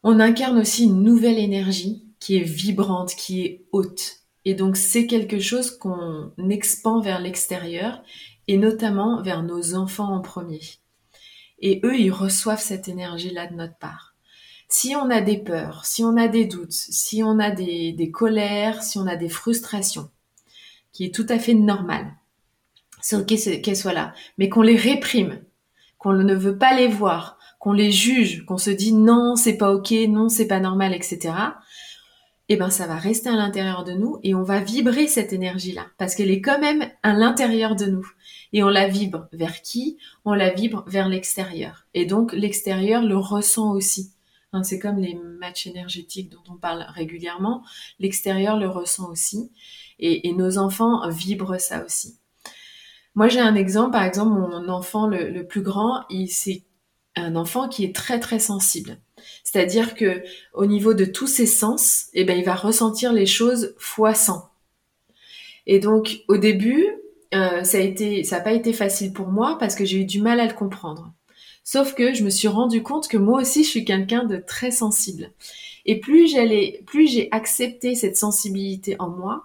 [0.01, 4.21] on incarne aussi une nouvelle énergie qui est vibrante, qui est haute.
[4.45, 8.01] Et donc c'est quelque chose qu'on expand vers l'extérieur
[8.47, 10.61] et notamment vers nos enfants en premier.
[11.59, 14.14] Et eux, ils reçoivent cette énergie-là de notre part.
[14.67, 18.83] Si on a des peurs, si on a des doutes, si on a des, colères,
[18.83, 20.09] si on a des frustrations,
[20.91, 22.05] qui est tout à fait normal,
[23.01, 25.41] c'est ok qu'elles soient là, mais qu'on les réprime,
[25.97, 29.71] qu'on ne veut pas les voir, qu'on les juge, qu'on se dit non, c'est pas
[29.73, 31.33] ok, non, c'est pas normal, etc
[32.47, 35.87] eh ben ça va rester à l'intérieur de nous et on va vibrer cette énergie-là
[35.97, 38.07] parce qu'elle est quand même à l'intérieur de nous.
[38.53, 39.97] Et on la vibre vers qui?
[40.23, 41.87] On la vibre vers l'extérieur.
[41.93, 44.11] Et donc l'extérieur le ressent aussi.
[44.63, 47.63] C'est comme les matchs énergétiques dont on parle régulièrement.
[47.99, 49.51] L'extérieur le ressent aussi.
[49.99, 52.19] Et, nos enfants vibrent ça aussi.
[53.13, 56.63] Moi j'ai un exemple, par exemple mon enfant le, plus grand, c'est
[57.15, 58.99] un enfant qui est très très sensible.
[59.43, 60.21] C'est-à-dire que
[60.53, 64.49] au niveau de tous ses sens, eh ben, il va ressentir les choses fois 100.
[65.67, 66.85] Et donc, au début,
[67.33, 70.05] euh, ça a été, ça n'a pas été facile pour moi parce que j'ai eu
[70.05, 71.13] du mal à le comprendre.
[71.65, 74.69] Sauf que je me suis rendu compte que moi aussi, je suis quelqu'un de très
[74.69, 75.31] sensible.
[75.85, 79.43] Et plus j'allais, plus j'ai accepté cette sensibilité en moi,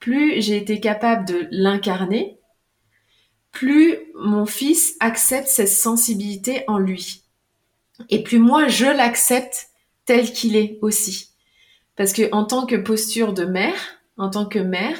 [0.00, 2.38] plus j'ai été capable de l'incarner,
[3.52, 7.22] plus mon fils accepte cette sensibilité en lui.
[8.10, 9.68] Et plus moi, je l'accepte
[10.06, 11.30] tel qu'il est aussi.
[11.94, 13.76] Parce que en tant que posture de mère,
[14.16, 14.98] en tant que mère,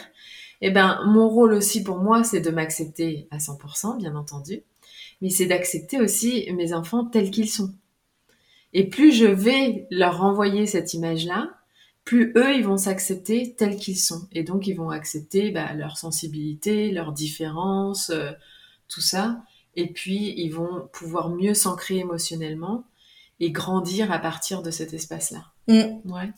[0.61, 4.62] eh ben, mon rôle aussi pour moi, c'est de m'accepter à 100%, bien entendu.
[5.22, 7.72] Mais c'est d'accepter aussi mes enfants tels qu'ils sont.
[8.72, 11.50] Et plus je vais leur renvoyer cette image-là,
[12.05, 14.29] plus eux, ils vont s'accepter tels qu'ils sont.
[14.33, 18.31] Et donc, ils vont accepter bah, leur sensibilité, leurs différences, euh,
[18.88, 19.42] tout ça
[19.77, 22.85] et puis ils vont pouvoir mieux s'ancrer émotionnellement
[23.40, 25.44] et grandir à partir de cet espace-là.
[25.68, 26.11] Mm.
[26.11, 26.31] Ouais.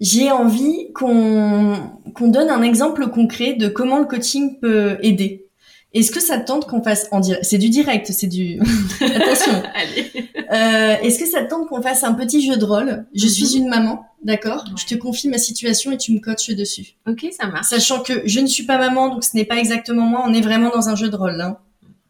[0.00, 1.76] J'ai envie qu'on
[2.14, 5.47] qu'on donne un exemple concret de comment le coaching peut aider.
[5.94, 7.44] Est-ce que ça te tente qu'on fasse en direct?
[7.44, 8.60] C'est du direct, c'est du
[9.00, 9.62] attention.
[9.74, 10.10] Allez.
[10.52, 13.06] Euh, Est-ce que ça te tente qu'on fasse un petit jeu de rôle?
[13.14, 13.28] Je mm-hmm.
[13.28, 14.64] suis une maman, d'accord?
[14.76, 16.96] Je te confie ma situation et tu me coaches dessus.
[17.06, 17.66] Ok, ça marche.
[17.66, 20.22] Sachant que je ne suis pas maman, donc ce n'est pas exactement moi.
[20.26, 21.40] On est vraiment dans un jeu de rôle.
[21.40, 21.56] Hein.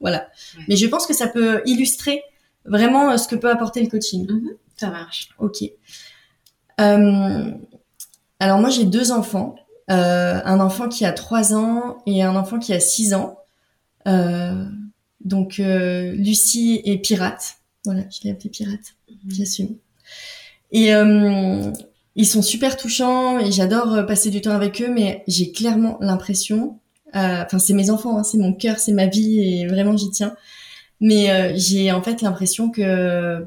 [0.00, 0.28] Voilà.
[0.68, 2.22] Mais je pense que ça peut illustrer
[2.64, 4.26] vraiment euh, ce que peut apporter le coaching.
[4.30, 4.50] Mhm.
[4.76, 5.30] ça marche.
[5.38, 5.62] Ok.
[6.80, 7.50] Euh,
[8.40, 9.56] alors moi j'ai deux enfants,
[9.90, 13.37] euh, un enfant qui a 3 ans et un enfant qui a 6 ans.
[15.24, 17.56] Donc Lucie est pirate.
[17.84, 18.94] Voilà, je l'ai appelée pirate.
[19.08, 19.30] Mhm.
[19.30, 19.76] J'assume.
[20.72, 20.90] Et
[22.16, 26.78] ils sont super touchants et j'adore passer du temps avec eux, mais j'ai clairement l'impression
[27.16, 30.10] euh, enfin, c'est mes enfants, hein, c'est mon cœur, c'est ma vie et vraiment j'y
[30.10, 30.34] tiens.
[31.00, 33.46] Mais euh, j'ai en fait l'impression que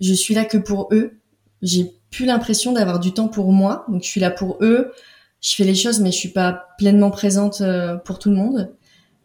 [0.00, 1.18] je suis là que pour eux.
[1.62, 3.84] J'ai plus l'impression d'avoir du temps pour moi.
[3.88, 4.92] Donc je suis là pour eux.
[5.40, 8.74] Je fais les choses, mais je suis pas pleinement présente euh, pour tout le monde.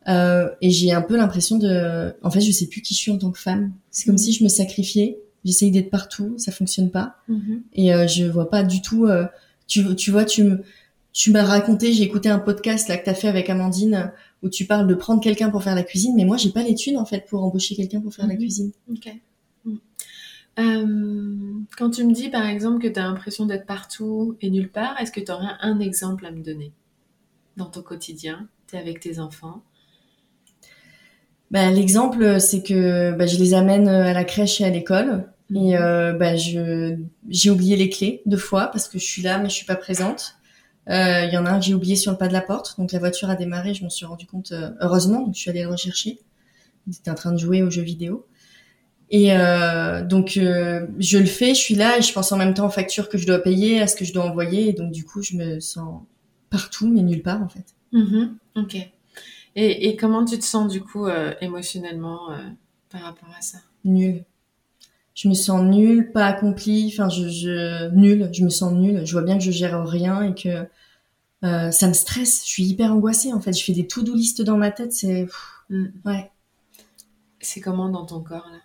[0.08, 3.12] Euh, et j'ai un peu l'impression de, en fait, je sais plus qui je suis
[3.12, 3.72] en tant que femme.
[3.92, 4.20] C'est comme mhm.
[4.20, 5.20] si je me sacrifiais.
[5.44, 7.18] J'essaye d'être partout, ça fonctionne pas.
[7.28, 7.64] Mhm.
[7.74, 9.08] Et euh, je vois pas du tout.
[9.68, 10.64] tu, tu vois, tu me,
[11.14, 14.12] tu m'as raconté, j'ai écouté un podcast là que t'as fait avec Amandine
[14.44, 16.74] où tu parles de prendre quelqu'un pour faire la cuisine, mais moi j'ai pas les
[16.74, 18.40] thunes en fait pour embaucher quelqu'un pour faire la mhm.
[18.40, 18.72] cuisine.
[18.90, 19.10] Ok.
[20.60, 24.70] Euh, quand tu me dis par exemple que tu as l'impression d'être partout et nulle
[24.70, 26.74] part, est-ce que tu aurais un exemple à me donner
[27.58, 28.48] dans ton quotidien?
[28.68, 29.64] Tu es avec tes enfants?
[31.52, 35.26] Bah, L'exemple, c'est que bah, je les amène à la crèche et à l'école.
[35.54, 35.82] Et mhm.
[35.82, 36.96] euh, bah, je,
[37.30, 39.76] j'ai oublié les clés deux fois parce que je suis là mais je suis pas
[39.76, 40.36] présente.
[40.90, 42.76] Euh, il y en a un que j'ai oublié sur le pas de la porte,
[42.80, 45.50] donc la voiture a démarré, je m'en suis rendu compte euh, heureusement, donc je suis
[45.50, 46.20] allée le rechercher.
[46.88, 48.26] Il était en train de jouer aux jeux vidéo.
[49.12, 52.66] Et euh, donc je le fais, je suis là et je pense en même temps
[52.66, 55.04] aux factures que je dois payer, à ce que je dois envoyer, et donc du
[55.04, 56.02] coup je me sens
[56.50, 57.66] partout mais nulle part en fait.
[57.92, 58.30] Mm-hmm.
[58.56, 58.78] ok.
[59.56, 61.08] Et, et, comment tu te sens du coup
[61.42, 62.30] émotionnellement
[62.90, 63.58] par rapport à ça?
[63.84, 64.24] Nul
[65.14, 69.06] je me sens nulle, pas accomplie, enfin je, je nulle, je me sens nulle.
[69.06, 70.68] Je vois bien que je gère rien et que
[71.44, 72.44] euh, ça me stresse.
[72.46, 73.54] Je suis hyper angoissée en fait.
[73.54, 74.94] Je fais des to-do list dans ma tête.
[74.94, 75.28] C'est
[75.70, 75.88] mm.
[76.06, 76.32] ouais.
[77.40, 78.60] C'est comment dans ton corps là?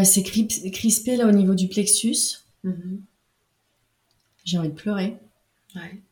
[0.00, 2.44] Euh, C'est crispé là au niveau du plexus.
[2.62, 3.02] Mhm.
[4.44, 5.18] J'ai envie de pleurer.
[5.74, 6.02] Ouais.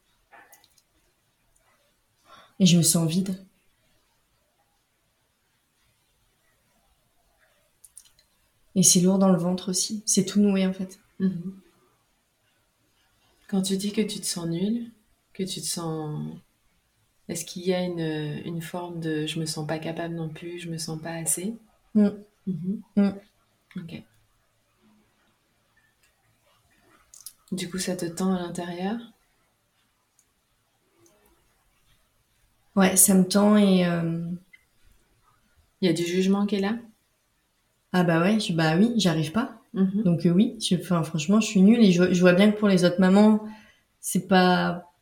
[2.60, 3.34] Et je me sens vide.
[8.74, 10.02] Et c'est lourd dans le ventre aussi.
[10.06, 11.00] C'est tout noué en fait.
[11.18, 11.60] Mhm.
[13.48, 14.90] Quand tu dis que tu te sens nul,
[15.32, 16.34] que tu te sens...
[17.28, 20.58] Est-ce qu'il y a une, une forme de je me sens pas capable non plus,
[20.58, 21.56] je me sens pas assez
[21.94, 22.10] Mm.
[22.46, 22.82] Mhm.
[22.96, 23.10] Mm.
[23.76, 24.02] Ok.
[27.52, 28.96] Du coup, ça te tend à l'intérieur?
[32.80, 34.24] Ouais, ça me tend et euh,
[35.82, 36.78] Il y a du jugement qui est là?
[37.92, 39.60] Ah bah ouais, je, bah oui, j'arrive pas.
[39.74, 40.02] Mhm.
[40.04, 42.58] Donc euh, oui, je, enfin, franchement, je suis nulle et je, je vois bien que
[42.58, 43.44] pour les autres mamans,
[44.00, 44.92] c'est pas,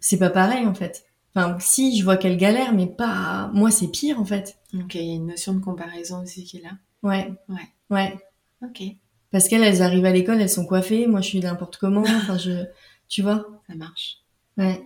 [0.00, 1.04] c'est pas pareil en fait.
[1.34, 4.58] Enfin, si, je vois qu'elles galèrent, mais pas, moi, c'est pire en fait.
[4.74, 6.72] Ok, il y a une notion de comparaison aussi qui est là.
[7.02, 7.32] Ouais.
[7.48, 7.68] Ouais.
[7.90, 8.18] Ouais.
[8.62, 8.82] Ok,
[9.30, 12.02] Parce qu'elles, elles arrivent à l'école, elles sont coiffées, moi, je suis n'importe comment.
[12.02, 12.64] Enfin, je,
[13.08, 13.46] tu vois.
[13.68, 14.18] ça marche.
[14.58, 14.82] Ouais.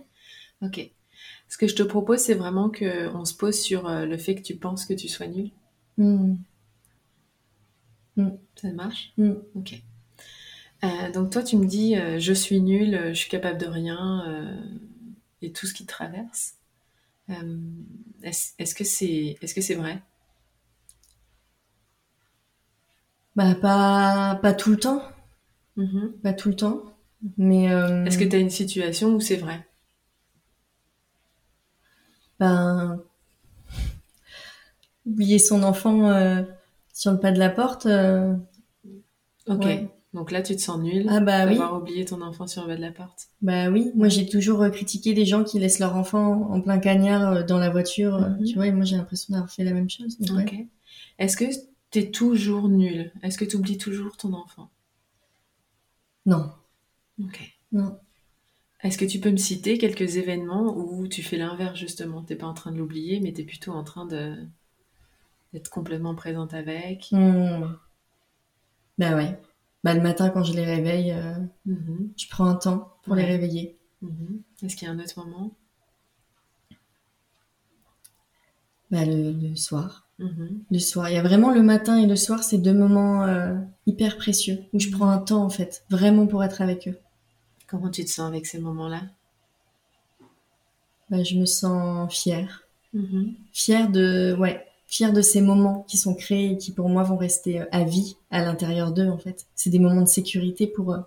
[0.61, 0.91] Ok.
[1.47, 4.35] Ce que je te propose, c'est vraiment que on se pose sur euh, le fait
[4.35, 5.51] que tu penses que tu sois nul.
[5.97, 6.35] Mm.
[8.55, 9.13] Ça marche?
[9.17, 9.33] Mm.
[9.55, 9.81] Ok.
[10.83, 13.65] Euh, donc toi, tu me dis, euh, je suis nulle, euh, je suis capable de
[13.65, 14.45] rien,
[15.41, 16.55] et tout ce qui te traverse.
[18.23, 20.01] Est-ce, est-ce que c'est, est-ce que c'est vrai?
[23.35, 25.01] Bah, pas, pas tout le temps.
[25.75, 26.13] Mhm.
[26.23, 26.83] Pas tout le temps.
[27.37, 29.65] Mais, Est-ce que tu as une situation où c'est vrai?
[32.39, 32.99] Ben,
[35.05, 36.43] oublier son enfant euh,
[36.93, 37.85] sur le pas de la porte.
[37.85, 38.35] euh,
[39.47, 39.63] Ok.
[39.65, 39.89] Ouais.
[40.13, 41.51] Donc là, tu te sens nul Ah bah oui.
[41.57, 43.27] d'avoir oublié ton enfant sur le bas de la porte.
[43.41, 43.91] Bah oui.
[43.95, 47.57] Moi, j'ai toujours euh, critiqué les gens qui laissent leur enfant en plein cagnard dans
[47.59, 48.19] la voiture.
[48.19, 48.45] Mhm.
[48.45, 50.17] Tu vois, et moi, j'ai l'impression d'avoir fait la même chose.
[50.19, 50.43] donc ouais.
[50.43, 50.65] Ok.
[51.19, 51.45] Est-ce que
[51.91, 54.69] tu es toujours nul Est-ce que tu oublies toujours ton enfant?
[56.25, 56.49] Non.
[57.21, 57.39] Ok.
[57.73, 57.99] Non.
[58.85, 62.23] Est-ce que tu peux me citer quelques événements où tu fais l'inverse justement?
[62.23, 64.47] T'es pas en train de l'oublier, mais t'es plutôt en train de
[65.53, 67.07] d'être complètement présente avec?
[67.11, 67.77] Hmm.
[68.97, 69.39] Bah ouais.
[69.83, 71.33] Bah le matin, quand je les réveille, euh,
[71.65, 73.77] Mhm, je prends un temps pour les réveiller.
[74.01, 74.41] mhm.
[74.63, 75.51] Est-ce qu'il y a un autre moment?
[78.89, 80.07] Bah le, le soir.
[80.19, 81.09] Mhm, Le soir.
[81.09, 83.55] Il y a vraiment le matin et le soir, c'est deux moments euh,
[83.87, 86.97] hyper précieux où je prends un temps en fait, vraiment pour être avec eux.
[87.67, 89.03] Comment tu te sens avec ces moments-là?
[91.09, 92.63] Bah, je me sens fière.
[92.93, 97.03] Mhm, Fière de, ouais, fière de ces moments qui sont créés et qui pour moi
[97.03, 99.45] vont rester euh, à vie à l'intérieur d'eux en fait.
[99.55, 101.03] C'est des moments de sécurité pour eux,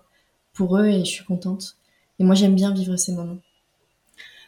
[0.53, 1.77] pour eux et je suis contente.
[2.19, 3.39] Et moi j'aime bien vivre ces moments.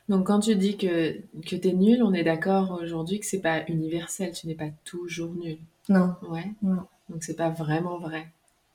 [0.10, 3.64] Donc quand tu dis que, que t'es nul, on est d'accord aujourd'hui que c'est pas
[3.68, 5.58] universel, tu n'es pas toujours nul.
[5.90, 6.52] Non, Ouais.
[6.64, 8.28] non, Donc c'est pas vraiment vrai.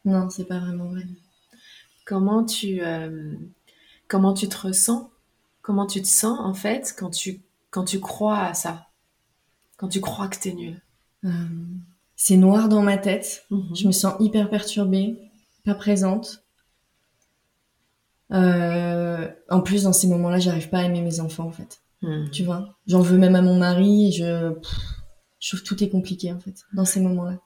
[0.07, 1.03] non, c'est pas vraiment vrai.
[2.07, 3.35] Comment tu, euh,
[4.09, 5.11] comment tu te ressens?
[5.61, 8.87] Comment tu te sens en fait quand tu, quand tu crois à ça?
[9.77, 10.81] Quand tu crois que t'es nul?
[11.25, 11.29] Euh,
[12.15, 13.45] c'est noir dans ma tête.
[13.51, 13.75] Mhm.
[13.75, 15.19] Je me sens hyper perturbée,
[15.65, 16.45] pas présente.
[18.33, 21.83] Euh, en plus, dans ces moments-là, j'arrive pas à aimer mes enfants, en fait.
[22.03, 22.31] Mhm.
[22.31, 22.77] Tu vois?
[22.87, 24.53] J'en veux même à mon mari et je...
[24.53, 24.79] pff,
[25.41, 27.39] je trouve tout est compliqué, en fait, dans ces moments-là.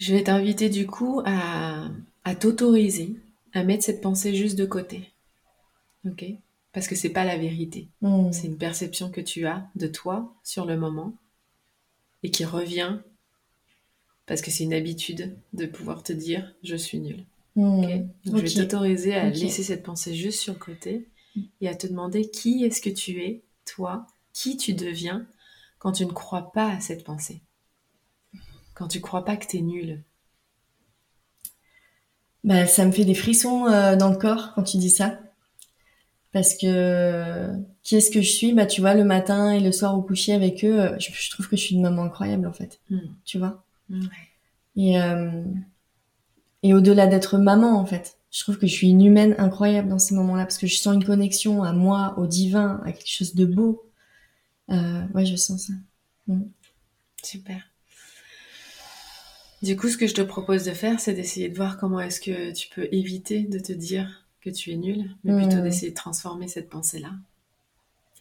[0.00, 1.88] Je vais t'inviter du coup à,
[2.24, 3.16] à t'autoriser
[3.52, 5.10] à mettre cette pensée juste de côté.
[6.06, 6.24] Ok?
[6.72, 7.88] Parce que c'est pas la vérité.
[8.00, 8.32] Hmm.
[8.32, 11.14] C'est une perception que tu as de toi sur le moment
[12.22, 12.98] et qui revient
[14.24, 17.24] parce que c'est une habitude de pouvoir te dire je suis nul.
[17.56, 17.82] Hmm.
[18.24, 21.08] Donc je vais t'autoriser à laisser cette pensée juste sur le côté
[21.60, 25.26] et à te demander qui est-ce que tu es, toi, qui tu deviens
[25.78, 27.42] quand tu ne crois pas à cette pensée?
[28.80, 30.02] Quand tu crois pas que t'es nul.
[32.44, 35.20] Bah, ça me fait des frissons euh, dans le corps quand tu dis ça.
[36.32, 38.54] Parce que qui est-ce que je suis?
[38.54, 41.30] Bah, tu vois, le matin et le soir au coucher avec eux, euh, je, je
[41.30, 42.80] trouve que je suis une maman incroyable, en fait.
[42.88, 43.00] Hmm.
[43.26, 43.62] Tu vois?
[43.90, 43.98] Ouais.
[44.76, 45.44] Et, euh,
[46.62, 49.98] et au-delà d'être maman, en fait, je trouve que je suis une humaine incroyable dans
[49.98, 53.34] ces moments-là, parce que je sens une connexion à moi, au divin, à quelque chose
[53.34, 53.90] de beau.
[54.70, 56.34] Ouais, je sens ça.
[57.22, 57.69] Super.
[59.62, 62.20] Du coup, ce que je te propose de faire, c'est d'essayer de voir comment est-ce
[62.20, 65.62] que tu peux éviter de te dire que tu es nul, mais plutôt Hmm.
[65.64, 67.10] d'essayer de transformer cette pensée-là.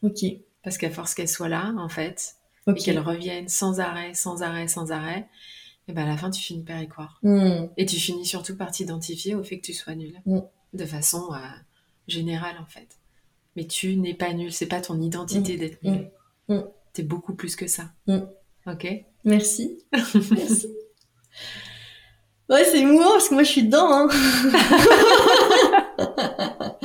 [0.04, 0.26] Ok,
[0.64, 2.36] Parce qu'à force qu'elle soit là, en fait,
[2.68, 5.28] et qu'elle revienne sans arrêt, sans arrêt, sans arrêt,
[5.88, 7.20] et ben à la fin, tu finis par y croire.
[7.24, 7.68] Hmm.
[7.78, 10.22] Et tu finis surtout par t'identifier au fait que tu sois nul.
[10.26, 10.40] Mm.
[10.74, 11.38] De façon euh,
[12.08, 12.98] générale, en fait.
[13.56, 16.10] Mais tu n'es pas nul, c'est pas ton identité d'être nul.
[16.94, 17.92] T'es beaucoup plus que ça.
[18.68, 18.88] Ok?
[19.24, 19.80] Merci.
[20.32, 20.68] Merci.
[22.50, 23.88] Ouais, c'est émouvant parce que moi je suis dedans.
[23.92, 24.08] Hein.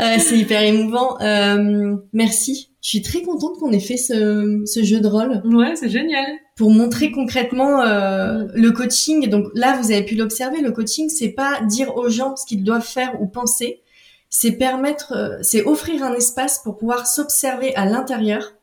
[0.00, 1.20] euh, c'est hyper émouvant.
[1.20, 2.72] Euh, merci.
[2.82, 5.40] Je suis très contente qu'on ait fait ce, ce jeu de rôle.
[5.44, 6.26] Ouais, c'est génial.
[6.56, 9.28] Pour montrer concrètement euh, le coaching.
[9.28, 10.60] Donc là, vous avez pu l'observer.
[10.60, 13.80] Le coaching, c'est pas dire aux gens ce qu'ils doivent faire ou penser.
[14.28, 18.54] C'est permettre, euh, c'est offrir un espace pour pouvoir s'observer à l'intérieur,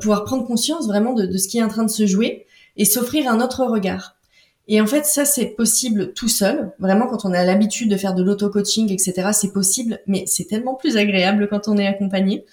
[0.00, 2.84] pouvoir prendre conscience vraiment de, de ce qui est en train de se jouer et
[2.84, 4.16] s'offrir un autre regard.
[4.68, 6.72] Et en fait, ça, c'est possible tout seul.
[6.78, 10.74] Vraiment, quand on a l'habitude de faire de l'auto-coaching, etc., c'est possible, mais c'est tellement
[10.74, 12.44] plus agréable quand on est accompagné.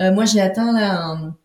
[0.00, 1.36] Euh, moi, j'ai atteint là un...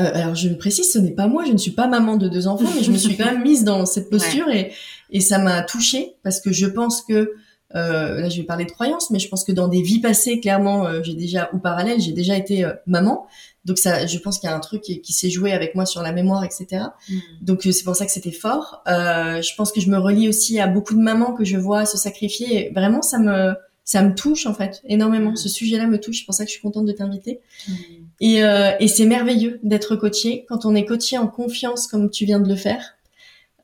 [0.00, 2.48] Euh, alors, je précise, ce n'est pas moi, je ne suis pas maman de deux
[2.48, 4.72] enfants, mais je me suis quand même mise dans cette posture et,
[5.10, 7.32] et ça m'a touchée parce que je pense que
[7.74, 10.38] euh, là, je vais parler de croyances, mais je pense que dans des vies passées,
[10.40, 13.26] clairement, euh, j'ai déjà ou parallèle, j'ai déjà été euh, maman.
[13.64, 16.02] Donc ça, je pense qu'il y a un truc qui, s'est joué avec moi sur
[16.02, 16.84] la mémoire, etc.
[17.08, 17.18] Mm.
[17.40, 18.82] Donc euh, c'est pour ça que c'était fort.
[18.88, 21.86] Euh, je pense que je me relie aussi à beaucoup de mamans que je vois
[21.86, 22.66] se sacrifier.
[22.66, 25.32] Et vraiment, ça me ça me touche en fait énormément.
[25.32, 25.36] Mm.
[25.36, 26.20] Ce sujet-là me touche.
[26.20, 27.40] C'est pour ça que je suis contente de t'inviter.
[27.68, 27.72] Mm.
[28.20, 32.24] Et, euh, et c'est merveilleux d'être coaché quand on est coaché en confiance, comme tu
[32.24, 32.94] viens de le faire.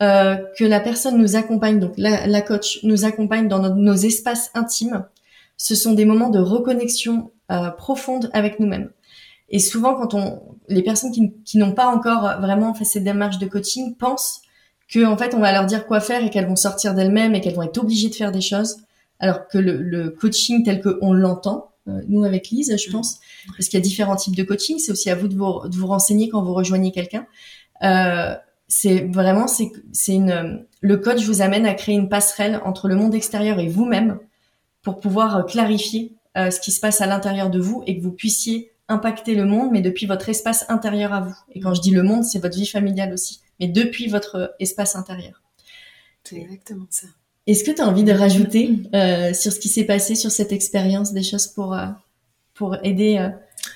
[0.02, 3.94] Euh, que la personne nous accompagne, donc la, la coach nous accompagne dans nos, nos,
[3.94, 5.04] espaces intimes.
[5.58, 8.90] Ce sont des moments de reconnexion euh, profonde avec nous-mêmes.
[9.50, 13.38] Et souvent, quand on, les personnes qui, qui n'ont pas encore vraiment fait cette démarche
[13.38, 14.42] de coaching pensent
[14.88, 17.40] que en fait, on va leur dire quoi faire et qu'elles vont sortir d'elles-mêmes et
[17.40, 18.78] qu'elles vont être obligées de faire des choses,
[19.18, 23.20] alors que le, le coaching tel qu'on l'entend, euh, nous avec Lise, je pense,
[23.56, 25.76] parce qu'il y a différents types de coaching, c'est aussi à vous de vous, de
[25.76, 27.26] vous renseigner quand vous rejoignez quelqu'un.
[27.82, 28.34] Euh,
[28.68, 32.94] c'est vraiment, c'est, c'est une, le coach vous amène à créer une passerelle entre le
[32.94, 34.18] monde extérieur et vous-même
[34.82, 38.12] pour pouvoir clarifier euh, ce qui se passe à l'intérieur de vous et que vous
[38.12, 41.36] puissiez impacter le monde, mais depuis votre espace intérieur à vous.
[41.54, 44.96] Et quand je dis le monde, c'est votre vie familiale aussi, mais depuis votre espace
[44.96, 45.42] intérieur.
[46.24, 47.06] C'est exactement ça.
[47.46, 50.52] Est-ce que tu as envie de rajouter euh, sur ce qui s'est passé, sur cette
[50.52, 51.86] expérience, des choses pour, euh,
[52.54, 53.30] pour aider euh,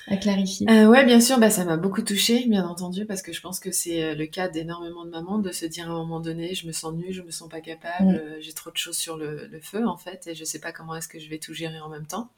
[0.07, 3.33] à clarifier euh, Ouais, bien sûr, bah, ça m'a beaucoup touchée, bien entendu, parce que
[3.33, 5.97] je pense que c'est euh, le cas d'énormément de mamans de se dire à un
[5.97, 8.41] moment donné, je me sens nulle, je me sens pas capable, mm.
[8.41, 10.95] j'ai trop de choses sur le, le, feu en fait, et je sais pas comment
[10.95, 12.29] est-ce que je vais tout gérer en même temps.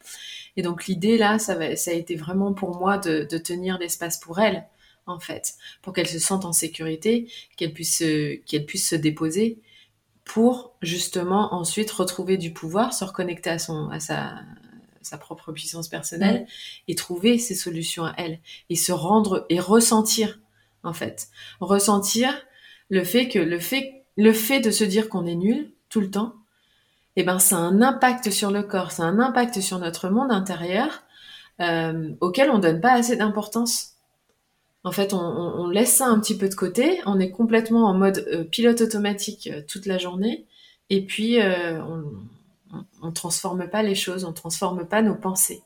[0.55, 3.77] Et donc l'idée là, ça, va, ça a été vraiment pour moi de, de tenir
[3.77, 4.65] l'espace pour elle,
[5.05, 8.03] en fait, pour qu'elle se sente en sécurité, qu'elle puisse,
[8.45, 9.59] qu'elle puisse se déposer
[10.23, 14.41] pour justement ensuite retrouver du pouvoir, se reconnecter à son, à sa,
[15.07, 16.47] sa propre puissance personnelle mmh.
[16.89, 18.39] et trouver ses solutions à elle
[18.69, 20.39] et se rendre et ressentir
[20.83, 21.27] en fait
[21.59, 22.29] ressentir
[22.89, 26.11] le fait que le fait le fait de se dire qu'on est nul tout le
[26.11, 26.33] temps
[27.15, 30.09] eh ben ça a un impact sur le corps ça a un impact sur notre
[30.09, 31.03] monde intérieur
[31.59, 33.97] euh, auquel on donne pas assez d'importance
[34.87, 37.01] en fait, on, on, laisse ça un petit peu de côté.
[37.05, 40.45] On est complètement en mode euh, pilote automatique euh, toute la journée.
[40.89, 42.05] Et puis, euh, on,
[43.01, 45.61] on, transforme pas les choses, on transforme pas nos pensées.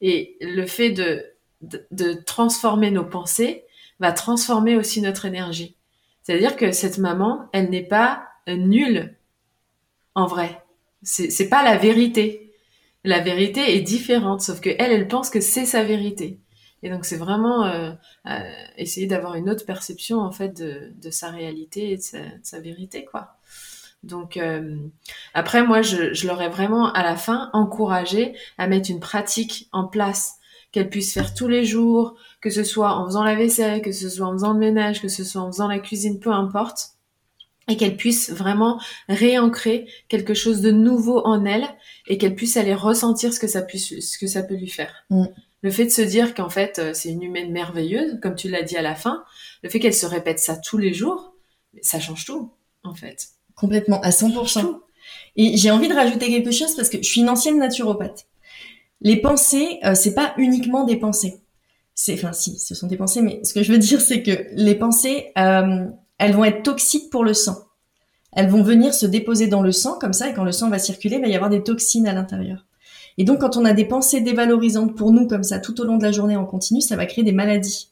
[0.00, 1.24] Et le fait de,
[1.60, 3.64] de, transformer nos pensées
[4.00, 5.76] va transformer aussi notre énergie.
[6.22, 9.16] C'est-à-dire que cette maman, elle n'est pas nulle
[10.14, 10.62] en vrai.
[11.02, 12.52] C'est pas la vérité.
[13.04, 16.40] La vérité est différente, sauf que elle, elle pense que c'est sa vérité.
[16.82, 17.92] Et donc c'est vraiment euh,
[18.26, 18.38] euh,
[18.76, 22.40] essayer d'avoir une autre perception en fait de, de sa réalité et de sa, de
[22.42, 23.36] sa vérité, quoi.
[24.02, 24.76] Donc euh,
[25.34, 29.86] après, moi, je, je l'aurais vraiment à la fin encouragé à mettre une pratique en
[29.86, 30.38] place
[30.72, 34.08] qu'elle puisse faire tous les jours, que ce soit en faisant la vaisselle, que ce
[34.08, 36.90] soit en faisant le ménage, que ce soit en faisant la cuisine, peu importe,
[37.68, 41.66] et qu'elle puisse vraiment réancrer quelque chose de nouveau en elle
[42.06, 45.04] et qu'elle puisse aller ressentir ce que ça puisse, ce que ça peut lui faire.
[45.10, 45.26] Mm.
[45.62, 48.62] Le fait de se dire qu'en fait euh, c'est une humaine merveilleuse, comme tu l'as
[48.62, 49.24] dit à la fin,
[49.62, 51.34] le fait qu'elle se répète ça tous les jours,
[51.82, 52.52] ça change tout
[52.84, 53.28] en fait.
[53.58, 54.80] Complètement, à 100%.
[55.36, 58.26] Et j'ai envie de rajouter quelque chose parce que je suis une ancienne naturopathe.
[59.00, 61.40] Les pensées, euh, c'est pas uniquement des pensées.
[61.94, 64.46] C'est, enfin, si, ce sont des pensées, mais ce que je veux dire, c'est que
[64.52, 65.86] les pensées, euh,
[66.18, 67.56] elles vont être toxiques pour le sang.
[68.32, 70.78] Elles vont venir se déposer dans le sang comme ça, et quand le sang va
[70.78, 72.66] circuler, il va y avoir des toxines à l'intérieur.
[73.16, 75.96] Et donc, quand on a des pensées dévalorisantes pour nous comme ça tout au long
[75.96, 77.90] de la journée en continu, ça va créer des maladies.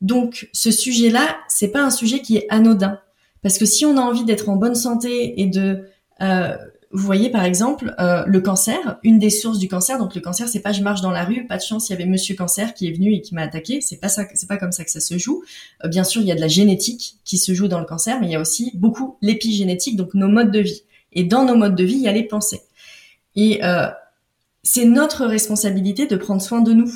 [0.00, 2.98] Donc, ce sujet-là, c'est pas un sujet qui est anodin.
[3.42, 5.84] Parce que si on a envie d'être en bonne santé et de,
[6.20, 6.56] euh,
[6.92, 9.98] vous voyez par exemple euh, le cancer, une des sources du cancer.
[9.98, 11.94] Donc le cancer, c'est pas je marche dans la rue, pas de chance, il y
[11.94, 13.80] avait Monsieur Cancer qui est venu et qui m'a attaqué.
[13.80, 15.42] C'est pas ça, c'est pas comme ça que ça se joue.
[15.84, 18.20] Euh, bien sûr, il y a de la génétique qui se joue dans le cancer,
[18.20, 20.82] mais il y a aussi beaucoup l'épigénétique, donc nos modes de vie.
[21.12, 22.62] Et dans nos modes de vie, il y a les pensées.
[23.36, 23.88] Et euh,
[24.62, 26.92] c'est notre responsabilité de prendre soin de nous.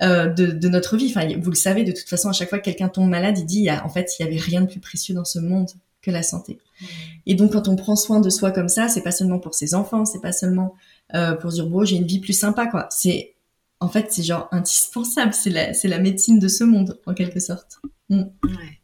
[0.00, 1.12] Euh, de, de, notre vie.
[1.14, 3.44] Enfin, vous le savez, de toute façon, à chaque fois que quelqu'un tombe malade, il
[3.44, 5.68] dit, en fait, il y avait rien de plus précieux dans ce monde
[6.02, 6.58] que la santé.
[7.26, 9.74] Et donc quand on prend soin de soi comme ça, c'est pas seulement pour ses
[9.74, 10.74] enfants, c'est pas seulement
[11.14, 12.88] euh, pour dire bon j'ai une vie plus sympa quoi.
[12.90, 13.34] C'est
[13.80, 17.40] en fait c'est genre indispensable, c'est la c'est la médecine de ce monde en quelque
[17.40, 17.80] sorte.
[18.08, 18.22] Mm.
[18.44, 18.80] Ouais.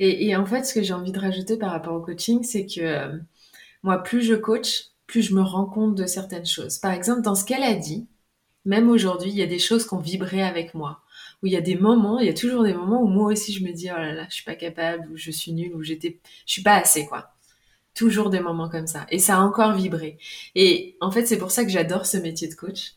[0.00, 2.66] Et, et, en fait ce que j'ai envie de rajouter par rapport au coaching, c'est
[2.66, 3.18] que euh,
[3.84, 6.78] moi plus je coach, plus je me rends compte de certaines choses.
[6.78, 8.08] Par exemple dans ce qu'elle a dit,
[8.64, 11.02] même aujourd'hui il y a des choses qui ont vibré avec moi
[11.42, 13.52] où il y a des moments, il y a toujours des moments où moi aussi
[13.52, 15.82] je me dis oh là là, je suis pas capable, ou je suis nulle, ou
[15.82, 17.32] j'étais, je suis pas assez quoi.
[17.94, 19.06] Toujours des moments comme ça.
[19.10, 20.18] Et ça a encore vibré.
[20.54, 22.94] Et en fait, c'est pour ça que j'adore ce métier de coach.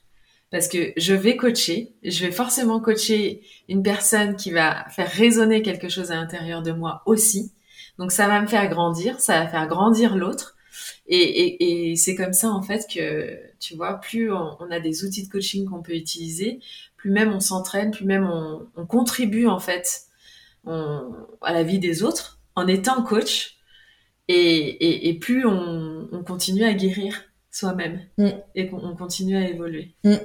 [0.51, 5.61] Parce que je vais coacher, je vais forcément coacher une personne qui va faire résonner
[5.61, 7.51] quelque chose à l'intérieur de moi aussi.
[7.97, 10.54] Donc ça va me faire grandir, ça va faire grandir l'autre.
[11.07, 14.79] Et, et, et c'est comme ça en fait que, tu vois, plus on, on a
[14.79, 16.59] des outils de coaching qu'on peut utiliser,
[16.97, 20.03] plus même on s'entraîne, plus même on, on, contribue en fait
[20.67, 23.57] à la vie des autres en étant coach
[24.27, 28.29] et, et, plus on, on, continue à guérir soi-même mm.
[28.55, 29.93] et qu'on continue à évoluer.
[30.03, 30.15] Mm.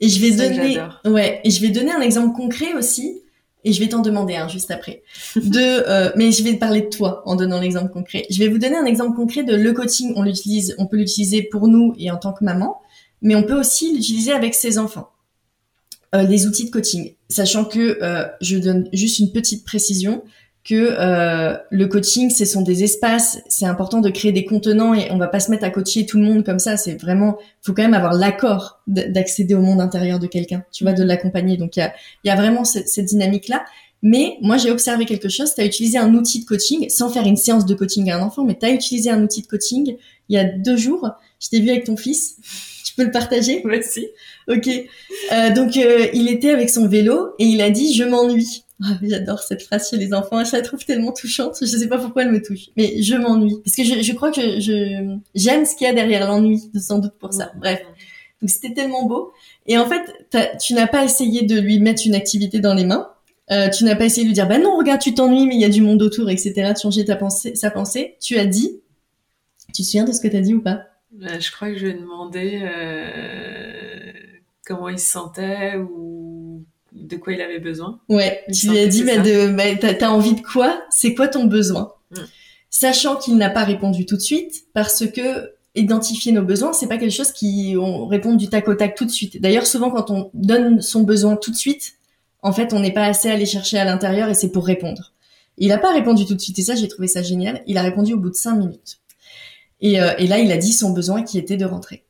[0.00, 3.21] Et je vais donner, ouais, et je vais donner un exemple concret aussi.
[3.64, 5.02] Et je vais t'en demander un juste après.
[5.36, 8.26] De, euh, mais je vais parler de toi en donnant l'exemple concret.
[8.28, 10.12] Je vais vous donner un exemple concret de le coaching.
[10.16, 12.80] On l'utilise, on peut l'utiliser pour nous et en tant que maman,
[13.20, 15.10] mais on peut aussi l'utiliser avec ses enfants.
[16.14, 20.22] Euh, les outils de coaching, sachant que euh, je donne juste une petite précision
[20.64, 25.10] que euh, le coaching, ce sont des espaces, c'est important de créer des contenants et
[25.10, 26.76] on va pas se mettre à coacher tout le monde comme ça.
[26.76, 30.92] C'est vraiment, faut quand même avoir l'accord d'accéder au monde intérieur de quelqu'un, tu vois,
[30.92, 31.56] de l'accompagner.
[31.56, 31.92] Donc il y a,
[32.24, 33.64] y a vraiment cette, cette dynamique-là.
[34.04, 35.54] Mais moi, j'ai observé quelque chose.
[35.54, 38.22] Tu as utilisé un outil de coaching sans faire une séance de coaching à un
[38.22, 39.96] enfant, mais tu as utilisé un outil de coaching
[40.28, 41.08] il y a deux jours.
[41.40, 42.36] Je t'ai vu avec ton fils.
[42.92, 43.62] Tu peux le partager?
[43.64, 44.08] Merci.
[44.48, 44.68] Ok.
[45.32, 48.98] Euh, donc, euh, il était avec son vélo et il a dit «je m'ennuie ah,
[49.02, 50.44] J'adore cette phrase chez les enfants.
[50.44, 51.56] Je la trouve tellement touchante.
[51.58, 54.30] Je sais pas pourquoi elle me touche, mais je m'ennuie parce que je, je, crois
[54.30, 57.52] que je j'aime ce qu'il y a derrière l'ennui, sans doute pour ça.
[57.56, 57.80] Bref.
[58.42, 59.32] Donc c'était tellement beau.
[59.66, 60.02] Et en fait,
[60.60, 63.08] tu n'as pas essayé de lui mettre une activité dans les mains.
[63.50, 65.60] Euh, tu n'as pas essayé de lui dire bah non regarde tu t'ennuies mais il
[65.60, 66.72] y a du monde autour etc.
[66.74, 68.16] De changer ta pensée, sa pensée.
[68.20, 68.80] Tu as dit.
[69.72, 70.82] Tu te souviens de ce que tu as dit ou pas?
[71.12, 74.12] Bah, Je crois que je lui ai demandé euh,
[74.66, 78.00] comment il se sentait ou de quoi il avait besoin.
[78.08, 78.44] Ouais.
[78.52, 80.82] tu lui as dit bah, bah, t'as envie de quoi?
[80.90, 81.92] C'est quoi ton besoin?
[82.10, 82.16] Mm.
[82.70, 86.98] Sachant qu'il n'a pas répondu tout de suite parce que identifier nos besoins, c'est pas
[86.98, 89.40] quelque chose qui on répond du tac au tac tout de suite.
[89.40, 91.94] D'ailleurs, souvent quand on donne son besoin tout de suite,
[92.42, 95.12] en fait, on n'est pas assez allé chercher à l'intérieur et c'est pour répondre.
[95.58, 97.62] Il n'a pas répondu tout de suite et ça, j'ai trouvé ça génial.
[97.66, 98.98] Il a répondu au bout de cinq minutes.
[99.82, 102.04] Et, euh, et là, il a dit son besoin qui était de rentrer.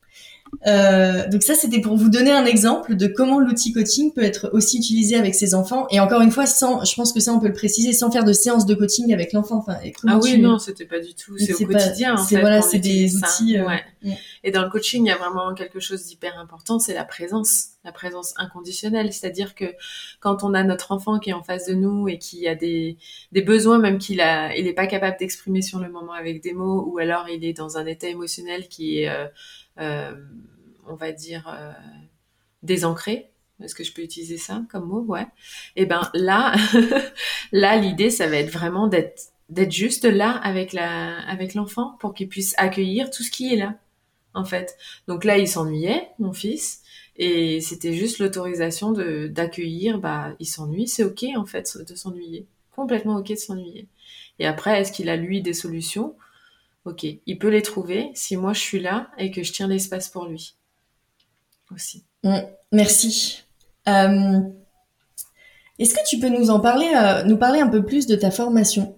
[0.67, 4.51] Euh, donc ça, c'était pour vous donner un exemple de comment l'outil coaching peut être
[4.53, 5.87] aussi utilisé avec ses enfants.
[5.91, 8.25] Et encore une fois, sans, je pense que ça, on peut le préciser, sans faire
[8.25, 9.57] de séance de coaching avec l'enfant.
[9.57, 11.37] Enfin, ah oui, non, c'était pas du tout.
[11.39, 12.17] C'est au quotidien.
[12.17, 13.59] C'est voilà, c'est des outils.
[13.59, 13.83] Euh, ouais.
[14.45, 17.69] Et dans le coaching, il y a vraiment quelque chose d'hyper important, c'est la présence,
[17.85, 19.13] la présence inconditionnelle.
[19.13, 19.67] C'est-à-dire que
[20.21, 22.97] quand on a notre enfant qui est en face de nous et qui a des,
[23.31, 26.53] des besoins, même qu'il a, il est pas capable d'exprimer sur le moment avec des
[26.53, 29.27] mots, ou alors il est dans un état émotionnel qui est euh,
[29.81, 30.13] euh,
[30.87, 31.73] on va dire, euh,
[32.63, 33.31] désancré.
[33.63, 35.01] Est-ce que je peux utiliser ça comme mot?
[35.01, 35.27] Ouais.
[35.77, 36.55] Et eh ben là,
[37.53, 39.31] là l'idée, ça va être vraiment d'être
[39.71, 43.79] juste là avec la avec l'enfant pour qu'il puisse accueillir tout ce qui est là
[44.35, 44.77] en fait.
[45.09, 46.83] Donc là, il s'ennuyait, mon fils,
[47.17, 49.99] et c'était juste l'autorisation de d'accueillir.
[49.99, 53.89] Bah, il s'ennuie, c'est ok en fait de s'ennuyer, complètement ok de s'ennuyer.
[54.39, 56.17] Et après, est-ce qu'il a lui des solutions?
[56.85, 60.09] Ok, il peut les trouver si moi je suis là et que je tiens l'espace
[60.09, 60.57] pour lui
[61.75, 62.05] aussi.
[62.25, 62.39] Mm,
[62.73, 63.43] merci.
[63.89, 64.41] Euh,
[65.79, 68.31] est-ce que tu peux nous en parler, euh, nous parler un peu plus de ta
[68.31, 68.97] formation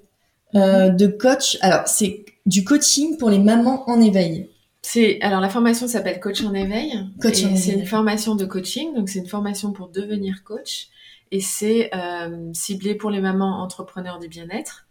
[0.55, 0.97] euh, mm-hmm.
[0.97, 1.59] de coach?
[1.61, 4.51] Alors, c'est du coaching pour les mamans en éveil.
[4.83, 6.93] C'est alors la formation s'appelle Coach en éveil.
[7.18, 10.89] Coach C'est une formation de coaching, donc c'est une formation pour devenir coach
[11.31, 11.91] et c'est
[12.53, 14.84] ciblé pour les mamans entrepreneurs du bien-être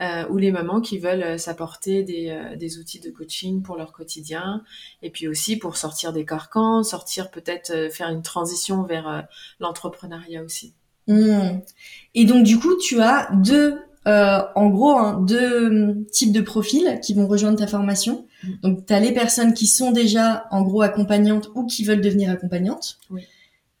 [0.00, 3.76] euh, ou les mamans qui veulent euh, s'apporter des, euh, des, outils de coaching pour
[3.76, 4.62] leur quotidien,
[5.02, 9.26] et puis aussi pour sortir des carcans, sortir peut-être faire une transition vers
[9.58, 10.74] l'entrepreneuriat aussi.
[11.08, 11.60] Mmh.
[12.14, 17.14] Et donc du coup, tu as deux, en gros, hein, deux types de profils qui
[17.14, 18.26] vont rejoindre ta formation.
[18.42, 18.48] Mmh.
[18.62, 22.30] Donc tu as les personnes qui sont déjà en gros accompagnantes ou qui veulent devenir
[22.30, 22.98] accompagnantes.
[23.10, 23.26] Oui.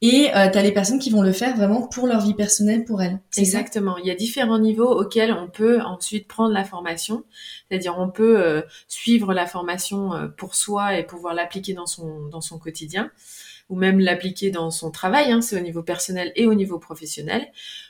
[0.00, 2.84] Et euh, tu as les personnes qui vont le faire vraiment pour leur vie personnelle,
[2.84, 3.18] pour elles.
[3.36, 3.96] Exactement.
[3.98, 7.24] Il y a différents niveaux auxquels on peut ensuite prendre la formation.
[7.68, 12.26] C'est-à-dire on peut euh, suivre la formation euh, pour soi et pouvoir l'appliquer dans son
[12.28, 13.10] dans son quotidien.
[13.68, 17.48] ou même l'appliquer dans son travail, hein, c'est au niveau personnel et au niveau professionnel,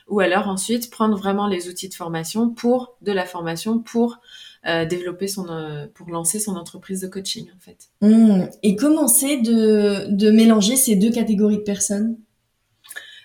[0.09, 4.19] ou alors ensuite prendre vraiment les outils de formation pour de la formation pour
[4.65, 7.89] euh, développer son, euh, pour lancer son entreprise de coaching en fait.
[8.01, 8.49] Mmh.
[8.61, 12.17] Et commencer de, de mélanger ces deux catégories de personnes?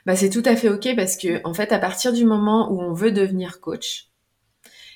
[0.07, 2.81] Bah, c'est tout à fait ok parce que en fait à partir du moment où
[2.81, 4.11] on veut devenir coach,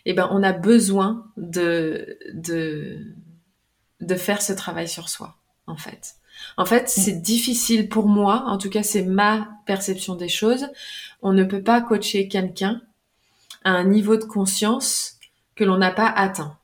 [0.05, 2.99] eh ben on a besoin de de
[4.01, 5.37] de faire ce travail sur soi
[5.67, 6.15] en fait.
[6.57, 6.89] En fait, mm.
[6.89, 10.69] c'est difficile pour moi, en tout cas c'est ma perception des choses.
[11.23, 12.81] On ne peut pas coacher quelqu'un
[13.65, 15.18] à un niveau de conscience
[15.59, 16.57] que l'on n'a pas atteint.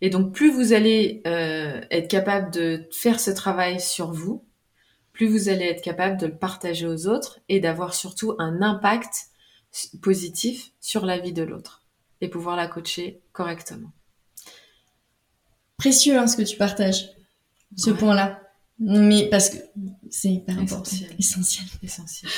[0.00, 4.44] Et donc plus vous allez euh, être capable de faire ce travail sur vous,
[5.12, 9.26] plus vous allez être capable de le partager aux autres et d'avoir surtout un impact
[10.00, 11.84] positif sur la vie de l'autre
[12.20, 13.90] et pouvoir la coacher correctement.
[15.76, 17.10] Précieux hein, ce que tu partages,
[17.76, 18.40] ce point-là.
[18.78, 19.56] Mais parce que
[20.08, 21.66] c'est hyper important, essentiel.
[21.82, 22.30] Essentiel.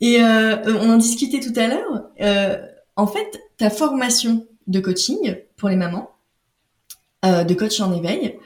[0.00, 2.10] Et euh, on en discutait tout à l'heure.
[2.20, 2.64] Euh,
[2.96, 6.10] en fait, ta formation de coaching pour les mamans,
[7.24, 8.38] euh, de coach en éveil,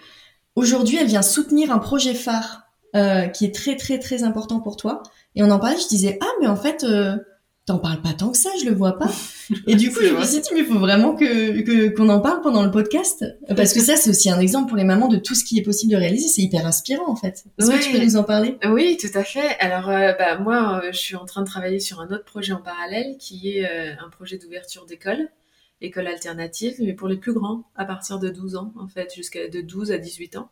[0.56, 2.62] aujourd'hui, elle vient soutenir un projet phare
[2.94, 5.02] euh, qui est très très très important pour toi.
[5.34, 7.16] Et on en parlait, je disais ah mais en fait euh,
[7.64, 9.10] t'en parles pas tant que ça, je le vois pas.
[9.66, 12.42] Et du coup je me suis dit mais il faut vraiment que qu'on en parle
[12.42, 13.24] pendant le podcast
[13.56, 15.62] parce que ça c'est aussi un exemple pour les mamans de tout ce qui est
[15.62, 16.28] possible de réaliser.
[16.28, 17.44] C'est hyper inspirant en fait.
[17.58, 18.58] Est-ce que tu peux nous en parler?
[18.70, 19.56] Oui tout à fait.
[19.58, 22.60] Alors euh, bah moi je suis en train de travailler sur un autre projet en
[22.60, 25.30] parallèle qui est un projet d'ouverture d'école
[25.83, 29.49] école alternative, mais pour les plus grands, à partir de 12 ans, en fait, jusqu'à
[29.49, 30.51] de 12 à 18 ans.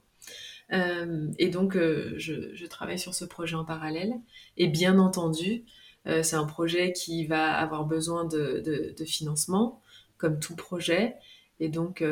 [0.72, 4.14] Euh, et donc, euh, je, travaille sur ce projet en parallèle.
[4.56, 5.64] Et bien entendu,
[6.06, 9.80] euh, c'est un projet qui va avoir besoin de, financement,
[10.18, 11.14] comme tout projet.
[11.60, 12.02] Et donc,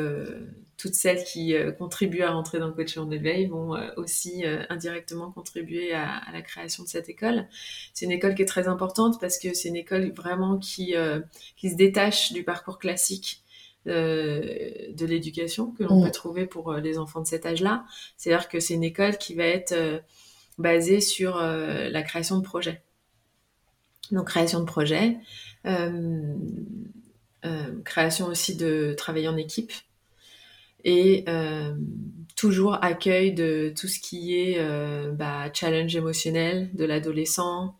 [0.77, 5.91] toutes celles qui contribuent à rentrer dans le coaching en éveil vont aussi indirectement contribuer
[5.91, 7.47] à, la création de cette école.
[7.95, 10.93] C'est une école qui est très importante parce que c'est une école vraiment qui,
[11.57, 13.43] qui se détache du parcours classique
[13.87, 17.85] euh, de l'éducation que l'on peut trouver pour euh, les enfants de cet âge-là.
[18.17, 19.99] C'est-à-dire que c'est une école qui va être euh,
[20.57, 22.83] basée sur la création de projets.
[24.11, 25.17] Donc création de projets,
[27.85, 29.71] création aussi de travail en équipe.
[30.85, 31.25] Et
[32.35, 34.61] toujours accueil de tout ce qui est
[35.11, 37.75] bah, challenge émotionnel de l'adolescent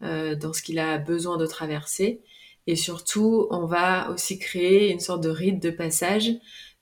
[0.00, 2.20] dans ce qu'il a besoin de traverser.
[2.66, 6.32] Et surtout, on va aussi créer une sorte de rite de passage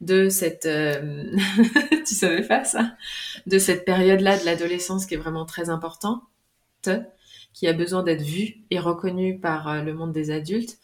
[0.02, 1.34] de cette, euh,
[2.06, 2.96] tu savais pas ça,
[3.46, 6.22] de cette période-là de l'adolescence qui est vraiment très importante,
[7.54, 10.78] qui a besoin d'être vue et reconnue par euh, le monde des adultes,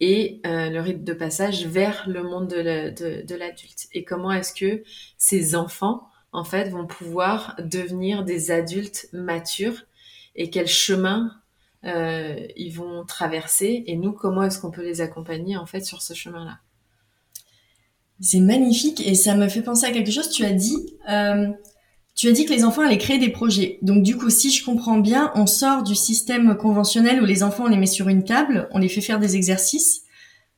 [0.00, 3.88] et euh, le rite de passage vers le monde de, de l'adulte.
[3.92, 4.82] Et comment est-ce que
[5.16, 9.84] ces enfants, en fait, vont pouvoir devenir des adultes matures
[10.36, 11.32] et quel chemin
[11.84, 16.02] euh, ils vont traverser et nous, comment est-ce qu'on peut les accompagner en fait sur
[16.02, 16.58] ce chemin-là?
[18.20, 20.28] C'est magnifique et ça me fait penser à quelque chose.
[20.30, 21.48] Tu as dit, euh,
[22.18, 23.78] tu as dit que les enfants allaient créer des projets.
[23.80, 27.64] Donc du coup, si je comprends bien, on sort du système conventionnel où les enfants
[27.66, 30.02] on les met sur une table, on les fait faire des exercices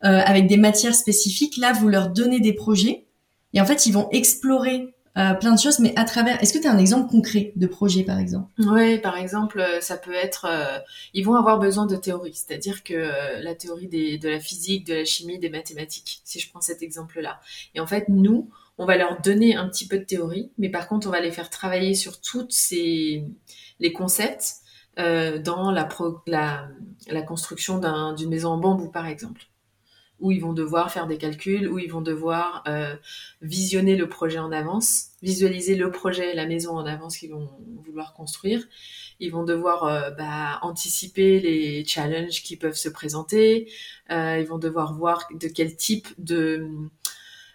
[0.02, 1.58] euh, avec des matières spécifiques.
[1.58, 3.04] Là, vous leur donnez des projets
[3.52, 6.40] et en fait, ils vont explorer euh, plein de choses, mais à travers.
[6.40, 8.48] Est-ce que tu as un exemple concret de projet, par exemple?
[8.58, 10.46] Oui, par exemple, euh, ça peut être.
[10.48, 10.78] Euh,
[11.14, 14.94] ils vont avoir besoin de théorie, c'est-à-dire que la théorie des, de la physique, de
[14.94, 17.40] la chimie, des mathématiques, si je prends cet exemple-là.
[17.74, 18.50] Et en fait, nous,
[18.80, 21.30] on va leur donner un petit peu de théorie, mais par contre, on va les
[21.30, 23.24] faire travailler sur toutes ces
[23.78, 24.56] les concepts
[24.96, 25.88] dans la,
[26.26, 26.68] la,
[27.08, 27.80] la construction
[28.14, 29.50] d'une maison en bambou, par exemple
[30.20, 32.94] où ils vont devoir faire des calculs, où ils vont devoir euh,
[33.40, 37.50] visionner le projet en avance, visualiser le projet, la maison en avance qu'ils vont
[37.84, 38.66] vouloir construire.
[39.18, 43.70] Ils vont devoir euh, bah, anticiper les challenges qui peuvent se présenter.
[44.10, 46.68] Euh, ils vont devoir voir de quel type de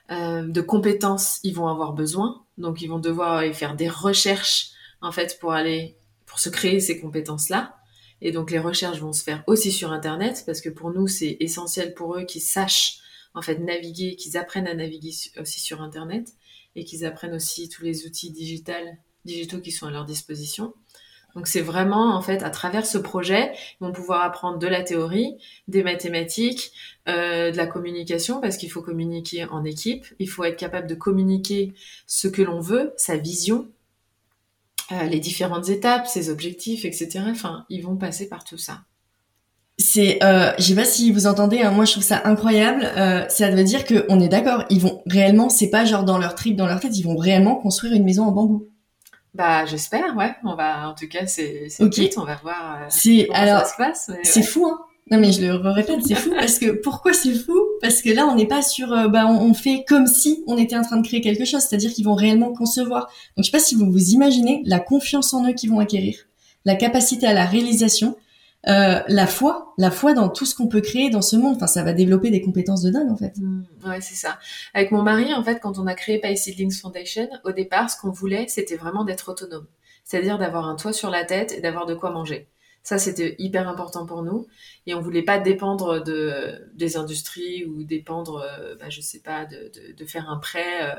[0.10, 2.46] de compétences ils vont avoir besoin.
[2.58, 7.00] Donc ils vont devoir faire des recherches en fait pour aller pour se créer ces
[7.00, 7.78] compétences là.
[8.22, 11.38] Et donc les recherches vont se faire aussi sur Internet parce que pour nous c'est
[11.40, 13.00] essentiel pour eux qu'ils sachent
[13.34, 16.34] en fait naviguer, qu'ils apprennent à naviguer aussi sur Internet
[16.76, 20.74] et qu'ils apprennent aussi tous les outils digitaux qui sont à leur disposition.
[21.36, 24.84] Donc c'est vraiment en fait à travers ce projet, ils vont pouvoir apprendre de la
[24.84, 25.36] théorie,
[25.68, 26.72] des mathématiques,
[27.10, 30.96] euh, de la communication parce qu'il faut communiquer en équipe, il faut être capable de
[30.96, 31.74] communiquer
[32.08, 33.68] ce que l'on veut, sa vision,
[34.92, 37.26] euh, les différentes étapes, ses objectifs, etc.
[37.28, 38.82] Enfin, ils vont passer par tout ça.
[39.78, 42.90] C'est, euh, je sais pas si vous entendez, hein, moi je trouve ça incroyable.
[42.96, 46.18] Euh, ça veut dire que on est d'accord, ils vont réellement, c'est pas genre dans
[46.18, 48.70] leur trip, dans leur tête, ils vont réellement construire une maison en bambou.
[49.36, 50.34] Bah, j'espère, ouais.
[50.46, 52.00] On va, en tout cas, c'est, c'est Ok.
[52.18, 54.12] on va voir euh, C'est comment alors ça se passe.
[54.24, 54.46] c'est ouais.
[54.46, 54.80] fou hein.
[55.12, 57.54] Non mais je le répète, c'est fou parce que pourquoi c'est fou?
[57.80, 60.58] Parce que là on n'est pas sur euh, bah on, on fait comme si on
[60.58, 63.02] était en train de créer quelque chose, c'est-à-dire qu'ils vont réellement concevoir.
[63.38, 66.16] Donc je sais pas si vous vous imaginez la confiance en eux qu'ils vont acquérir,
[66.66, 68.16] la capacité à la réalisation,
[68.68, 71.56] euh, la foi, la foi dans tout ce qu'on peut créer dans ce monde.
[71.56, 73.38] Enfin ça va développer des compétences de dingue en fait.
[73.38, 74.40] Mm, ouais, c'est ça.
[74.74, 78.00] Avec mon mari, en fait, quand on a créé Pie Seedlings Foundation, au départ, ce
[78.00, 79.68] qu'on voulait, c'était vraiment d'être autonome.
[80.04, 82.48] C'est-à-dire d'avoir un toit sur la tête et d'avoir de quoi manger.
[82.84, 84.46] Ça, c'était hyper important pour nous.
[84.88, 89.46] Et on voulait pas dépendre de, des industries ou dépendre, euh, bah, je sais pas,
[89.46, 90.96] de, de, faire un prêt euh,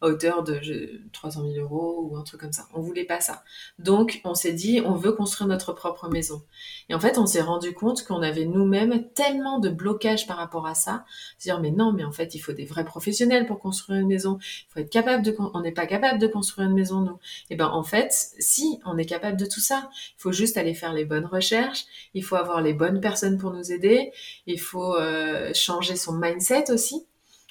[0.00, 2.66] à hauteur de je- 300 000 euros ou un truc comme ça.
[2.74, 3.44] On voulait pas ça.
[3.78, 6.42] Donc, on s'est dit, on veut construire notre propre maison.
[6.88, 10.66] Et en fait, on s'est rendu compte qu'on avait nous-mêmes tellement de blocages par rapport
[10.66, 11.04] à ça.
[11.38, 14.08] Se dire, mais non, mais en fait, il faut des vrais professionnels pour construire une
[14.08, 14.38] maison.
[14.40, 17.18] Il faut être capable de, on n'est pas capable de construire une maison, nous.
[17.50, 19.90] Et ben, en fait, si, on est capable de tout ça.
[20.18, 21.84] Il faut juste aller faire les bonnes recherches.
[22.14, 24.12] Il faut avoir les bonnes personnes pour nous aider.
[24.46, 27.04] Il faut euh, changer son mindset aussi,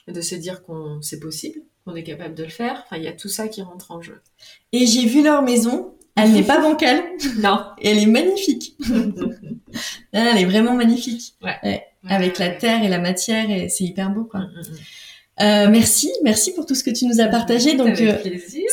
[0.07, 2.81] de se dire qu'on c'est possible, qu'on est capable de le faire.
[2.85, 4.19] Enfin, il y a tout ça qui rentre en jeu.
[4.71, 7.03] Et j'ai vu leur maison, elle n'est pas bancale,
[7.37, 7.59] Non.
[7.79, 8.75] et elle est magnifique.
[10.11, 11.35] Elle est vraiment magnifique.
[12.07, 12.57] Avec la Ouais.
[12.57, 14.39] terre et la matière, et c'est hyper beau quoi.
[14.39, 15.43] Mm, mm, mm.
[15.43, 17.75] Euh, merci, merci pour tout ce que tu nous as partagé.
[17.75, 18.17] Donc, euh,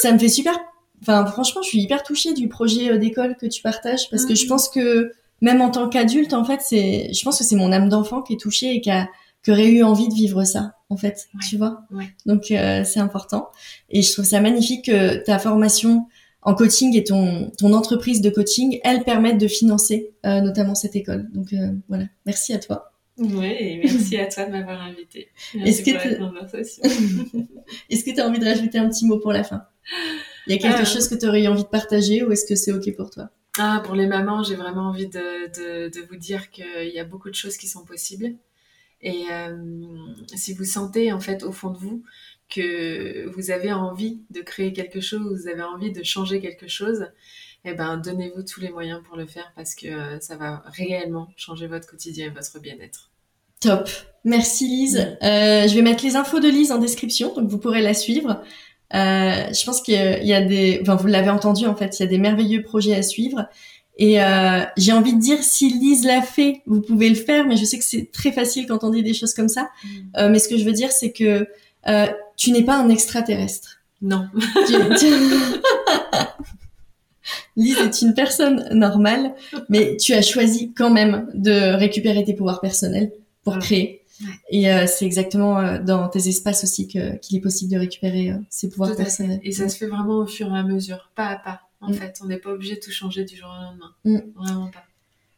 [0.01, 0.59] ça me fait super.
[1.03, 4.47] Enfin, franchement, je suis hyper touchée du projet d'école que tu partages parce que je
[4.47, 7.89] pense que même en tant qu'adulte, en fait, c'est, je pense que c'est mon âme
[7.89, 9.09] d'enfant qui est touchée et qui a,
[9.43, 11.27] qui aurait eu envie de vivre ça, en fait.
[11.35, 11.41] Ouais.
[11.49, 11.81] Tu vois.
[11.91, 12.09] Ouais.
[12.27, 13.49] Donc, euh, c'est important.
[13.91, 16.07] Et je trouve ça magnifique que ta formation
[16.43, 20.97] en coaching et ton, ton entreprise de coaching, elles permettent de financer euh, notamment cette
[20.97, 21.29] école.
[21.33, 22.05] Donc, euh, voilà.
[22.27, 22.91] Merci à toi.
[23.17, 25.29] Oui, et merci à toi de m'avoir invité.
[25.65, 25.91] Est-ce que
[28.11, 29.63] tu as envie de rajouter un petit mot pour la fin?
[30.47, 30.85] Il y a quelque Euh.
[30.85, 33.31] chose que tu aurais eu envie de partager ou est-ce que c'est OK pour toi?
[33.59, 37.35] Ah, pour les mamans, j'ai vraiment envie de, vous dire qu'il y a beaucoup de
[37.35, 38.35] choses qui sont possibles.
[39.01, 39.57] Et euh,
[40.35, 42.03] si vous sentez, en fait, au fond de vous,
[42.49, 47.07] que vous avez envie de créer quelque chose, vous avez envie de changer quelque chose,
[47.65, 51.29] eh ben, donnez-vous tous les moyens pour le faire parce que euh, ça va réellement
[51.37, 53.11] changer votre quotidien et votre bien-être.
[53.61, 53.89] Top.
[54.25, 55.17] Merci Lise.
[55.23, 58.43] Euh, je vais mettre les infos de Lise en description, donc vous pourrez la suivre.
[58.95, 62.07] Euh, je pense qu'il y a des, enfin vous l'avez entendu en fait, il y
[62.07, 63.47] a des merveilleux projets à suivre.
[63.97, 67.57] Et euh, j'ai envie de dire, si Lise l'a fait, vous pouvez le faire, mais
[67.57, 69.69] je sais que c'est très facile quand on dit des choses comme ça.
[70.17, 71.47] Euh, mais ce que je veux dire, c'est que
[71.89, 73.79] euh, tu n'es pas un extraterrestre.
[74.03, 74.27] Non.
[74.67, 75.07] Tu- tu-
[77.57, 79.35] Lise est une personne normale,
[79.69, 83.13] mais tu as choisi quand même de récupérer tes pouvoirs personnels
[83.45, 84.03] pour créer.
[84.51, 88.31] Et euh, c'est exactement euh, dans tes espaces aussi que qu'il est possible de récupérer
[88.31, 89.41] euh, ces pouvoirs personnels.
[89.43, 91.61] Et ça se fait vraiment au fur et à mesure, pas à pas.
[91.81, 91.95] En Mm.
[91.95, 93.93] fait, on n'est pas obligé de tout changer du jour au lendemain.
[94.05, 94.31] Mm.
[94.37, 94.85] Vraiment pas.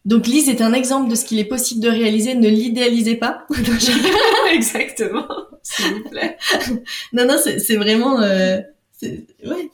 [0.05, 2.35] Donc Lise est un exemple de ce qu'il est possible de réaliser.
[2.35, 3.45] Ne l'idéalisez pas.
[4.53, 5.27] Exactement,
[5.62, 6.37] s'il vous plaît.
[7.12, 8.20] non, non, c'est c'est vraiment.
[8.20, 8.61] Euh,
[8.93, 9.70] c'est- ouais.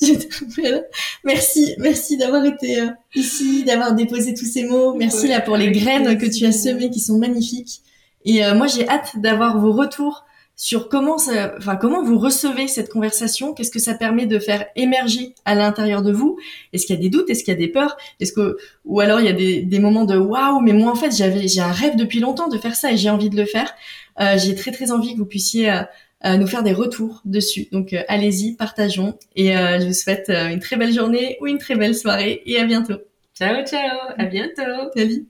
[1.24, 4.94] Merci, merci d'avoir été euh, ici, d'avoir déposé tous ces mots.
[4.94, 7.82] Merci Ouais, là pour les graines que tu as semées qui sont magnifiques.
[8.24, 12.68] Et euh, moi, j'ai hâte d'avoir vos retours sur comment ça, enfin comment vous recevez
[12.68, 13.54] cette conversation.
[13.54, 16.38] Qu'est-ce que ça permet de faire émerger à l'intérieur de vous?
[16.72, 17.30] Est-ce qu'il y a des doutes?
[17.30, 17.96] Est-ce qu'il y a des peurs?
[18.20, 20.94] Est-ce que ou alors il y a des, des moments de waouh, mais moi en
[20.94, 23.46] fait j'avais j'ai un rêve depuis longtemps de faire ça et j'ai envie de le
[23.46, 23.72] faire.
[24.20, 25.82] Euh, j'ai très très envie que vous puissiez euh,
[26.26, 27.68] euh, nous faire des retours dessus.
[27.72, 31.58] Donc euh, allez-y, partageons et euh, je vous souhaite une très belle journée ou une
[31.58, 32.98] très belle soirée et à bientôt.
[33.34, 34.90] Ciao, ciao, à bientôt.
[34.94, 35.26] Salut.